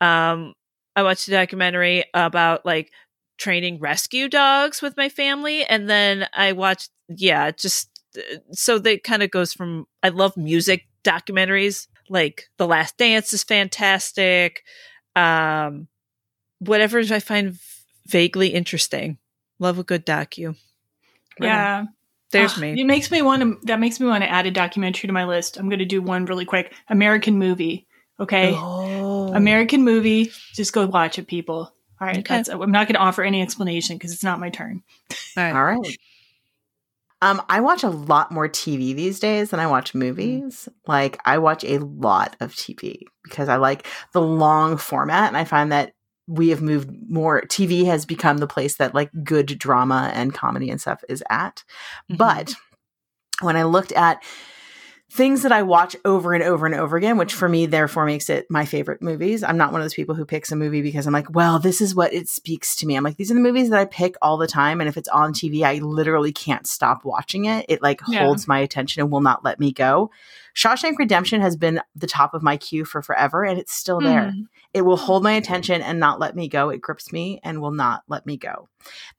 [0.00, 0.54] Um,
[0.96, 2.92] I watched a documentary about like
[3.38, 9.04] training rescue dogs with my family, and then I watched yeah, just uh, so that
[9.04, 14.62] kind of goes from I love music documentaries like The Last Dance is fantastic.
[15.16, 15.88] Um,
[16.58, 17.58] whatever I find
[18.06, 19.18] vaguely interesting.
[19.58, 20.56] Love a good docu.
[21.40, 21.86] Yeah.
[22.30, 22.80] There's Ah, me.
[22.80, 23.58] It makes me want to.
[23.66, 25.56] That makes me want to add a documentary to my list.
[25.56, 26.74] I'm going to do one really quick.
[26.88, 27.86] American movie.
[28.18, 28.54] Okay.
[28.56, 29.32] Oh.
[29.32, 30.32] American movie.
[30.52, 31.72] Just go watch it, people.
[32.04, 32.18] All right.
[32.18, 32.34] Okay.
[32.36, 32.50] That's.
[32.50, 34.82] I'm not going to offer any explanation because it's not my turn.
[35.10, 35.54] All right.
[35.54, 35.96] All right.
[37.22, 40.68] Um, I watch a lot more TV these days than I watch movies.
[40.86, 45.44] Like I watch a lot of TV because I like the long format, and I
[45.44, 45.94] find that
[46.26, 47.40] we have moved more.
[47.42, 51.64] TV has become the place that like good drama and comedy and stuff is at.
[52.12, 52.18] Mhm.
[52.18, 52.54] But
[53.40, 54.22] when I looked at
[55.14, 58.28] things that I watch over and over and over again, which for me therefore makes
[58.28, 59.44] it my favorite movies.
[59.44, 61.80] I'm not one of those people who picks a movie because I'm like, well, this
[61.80, 62.96] is what it speaks to me.
[62.96, 64.80] I'm like, these are the movies that I pick all the time.
[64.80, 67.64] And if it's on TV, I literally can't stop watching it.
[67.68, 68.24] It like Yeah.
[68.24, 70.10] holds my attention and will not let me go.
[70.56, 74.32] Shawshank Redemption has been the top of my queue for forever and it's still there.
[74.32, 74.40] Hmm.
[74.72, 76.70] It will hold my attention and not let me go.
[76.70, 78.68] It grips me and will not let me go.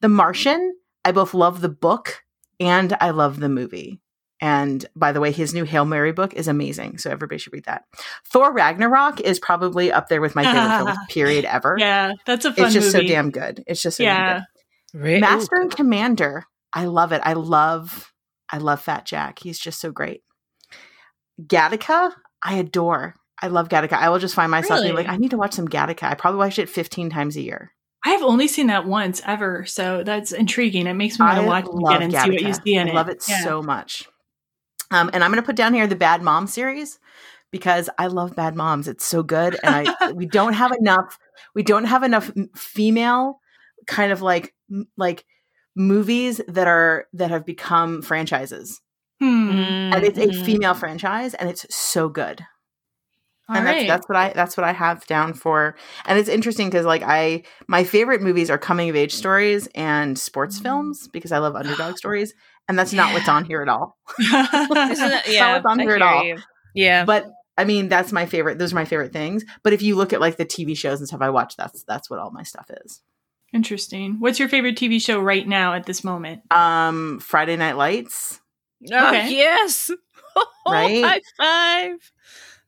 [0.02, 0.76] The Martian,
[1.06, 2.22] I both love the book
[2.60, 3.98] and I love the movie.
[4.40, 6.98] And by the way, his new Hail Mary book is amazing.
[6.98, 7.84] So everybody should read that.
[8.26, 11.76] Thor Ragnarok is probably up there with my favorite film period ever.
[11.78, 13.08] Yeah, that's a fun it's just movie.
[13.08, 13.64] so damn good.
[13.66, 14.42] It's just so damn yeah.
[14.92, 15.00] good.
[15.00, 16.44] Re- Master Ooh, and Commander.
[16.72, 17.22] I love it.
[17.24, 18.12] I love
[18.50, 19.38] I love Fat Jack.
[19.40, 20.22] He's just so great.
[21.40, 22.12] Gattaca,
[22.42, 23.14] I adore.
[23.40, 23.92] I love Gattaca.
[23.94, 25.04] I will just find myself being Really?
[25.04, 26.04] like, I need to watch some Gattaca.
[26.04, 27.72] I probably watch it 15 times a year.
[28.04, 30.86] I have only seen that once ever, so that's intriguing.
[30.86, 32.90] It makes me want to watch it again and see what you see in I
[32.92, 32.94] it.
[32.94, 33.42] love it Yeah.
[33.42, 34.08] so much.
[34.90, 36.98] Um, and I'm going to put down here the Bad Mom series
[37.50, 38.88] because I love Bad Moms.
[38.88, 41.18] It's so good, and I we don't have enough.
[41.54, 43.40] We don't have enough female
[43.86, 44.54] kind of like
[44.96, 45.24] like
[45.74, 48.80] movies that are that have become franchises,
[49.20, 49.50] Hmm.
[49.92, 50.44] and it's a mhm.
[50.44, 52.44] female franchise, and it's so good.
[53.48, 53.86] All and right.
[53.86, 55.76] that's that's what I that's what I have down for.
[56.04, 60.18] And it's interesting because like I my favorite movies are coming of age stories and
[60.18, 62.34] sports films because I love underdog stories,
[62.68, 63.96] and that's not what's on here at all.
[64.20, 65.28] Isn't it?
[65.28, 66.24] Yeah, not what's on I here at all.
[66.24, 66.38] you.
[66.74, 67.04] Yeah.
[67.04, 67.26] But
[67.58, 68.58] I mean, that's my favorite.
[68.58, 69.44] Those are my favorite things.
[69.62, 72.10] But if you look at like the TV shows and stuff I watch, that's that's
[72.10, 73.00] what all my stuff is.
[73.52, 74.16] Interesting.
[74.18, 76.42] What's your favorite TV show right now at this moment?
[76.50, 78.40] Um, Friday Night Lights.
[78.92, 79.30] oh, okay.
[79.32, 79.90] yes.
[80.68, 81.02] Right?
[81.02, 82.12] High five.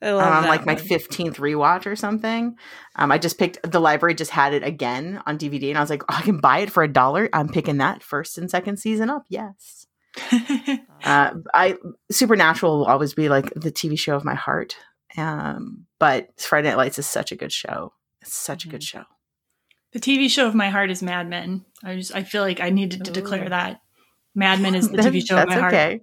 [0.01, 2.57] I love Um, on that like my fifteenth rewatch or something.
[2.95, 5.91] Um, I just picked the library just had it again on DVD, and I was
[5.91, 7.29] like, oh, I can buy it for a dollar.
[7.33, 9.25] I'm picking that first and second season up.
[9.29, 9.88] Yes.
[11.05, 11.77] Uh, I
[12.11, 14.77] Supernatural will always be like the TV show of my heart.
[15.17, 17.93] Um, but Friday Night Lights is such a good show.
[18.21, 19.05] It's such a good show.
[19.93, 21.65] the TV show of my heart is Mad Men.
[21.85, 23.81] I just I feel like I needed to declare that.
[24.35, 26.01] Mad Men is the TV show of my heart okay.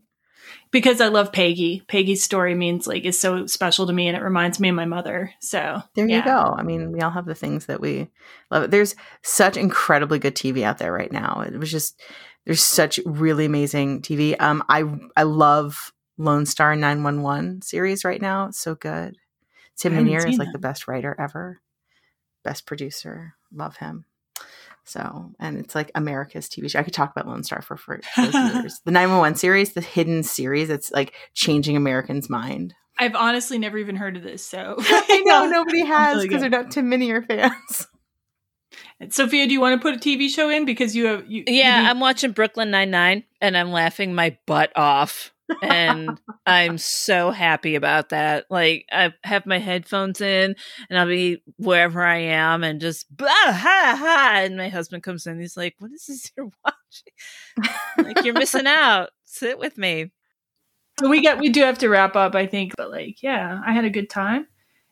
[0.71, 1.83] because I love Peggy.
[1.87, 4.85] Peggy's story means like is so special to me, and it reminds me of my
[4.85, 5.33] mother.
[5.41, 6.17] So There yeah.
[6.17, 6.55] you go.
[6.57, 8.09] I mean, we all have the things that we
[8.49, 8.71] love.
[8.71, 11.43] There's such incredibly good TV out there right now.
[11.45, 12.01] It was just
[12.45, 14.35] there's such really amazing TV.
[14.39, 14.83] Um, I
[15.15, 18.47] I love Lone Star 911 series right now.
[18.47, 19.17] It's so good.
[19.77, 20.53] Tim Minear is like that.
[20.53, 21.61] the best writer ever,
[22.43, 23.35] best producer.
[23.53, 24.05] Love him.
[24.85, 26.79] So, and it's like America's TV show.
[26.79, 28.81] I could talk about Lone Star for, for years.
[28.85, 32.75] The 911 series, the hidden series, it's like changing Americans' mind.
[32.97, 34.45] I've honestly never even heard of this.
[34.45, 36.51] So I know nobody has because good.
[36.53, 37.87] they're not Tim Minear fans.
[39.09, 41.43] Sophia, do you want to put a TV show in because you have you?
[41.47, 46.77] Yeah, you I'm watching Brooklyn Nine Nine, and I'm laughing my butt off, and I'm
[46.77, 48.45] so happy about that.
[48.49, 50.55] Like I have my headphones in,
[50.89, 54.31] and I'll be wherever I am, and just bah, ha ha.
[54.43, 57.75] And my husband comes in, he's like, "What is this you're watching?
[57.97, 59.09] like you're missing out.
[59.25, 60.11] Sit with me."
[60.99, 62.73] So we got we do have to wrap up, I think.
[62.77, 64.47] But like, yeah, I had a good time,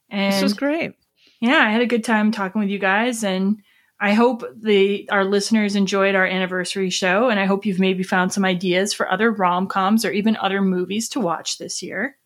[0.10, 0.92] and This was great.
[1.40, 3.58] yeah, I had a good time talking with you guys, and
[4.04, 8.34] I hope the our listeners enjoyed our anniversary show, and I hope you've maybe found
[8.34, 12.18] some ideas for other rom coms or even other movies to watch this year.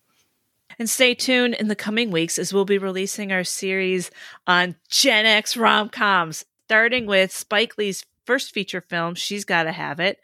[0.79, 4.09] And stay tuned in the coming weeks as we'll be releasing our series
[4.47, 9.99] on Gen X rom coms, starting with Spike Lee's first feature film, She's Gotta Have
[9.99, 10.17] It,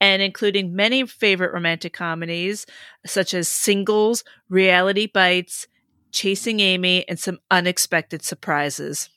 [0.00, 2.66] and including many favorite romantic comedies
[3.04, 5.66] such as Singles, Reality Bites,
[6.12, 9.10] Chasing Amy, and some unexpected surprises.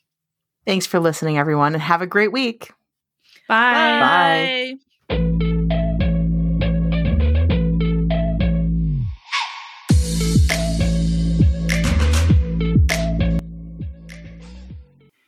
[0.66, 2.70] Thanks for listening, everyone, and have a great week.
[3.48, 4.76] Bye.
[5.08, 5.54] Bye.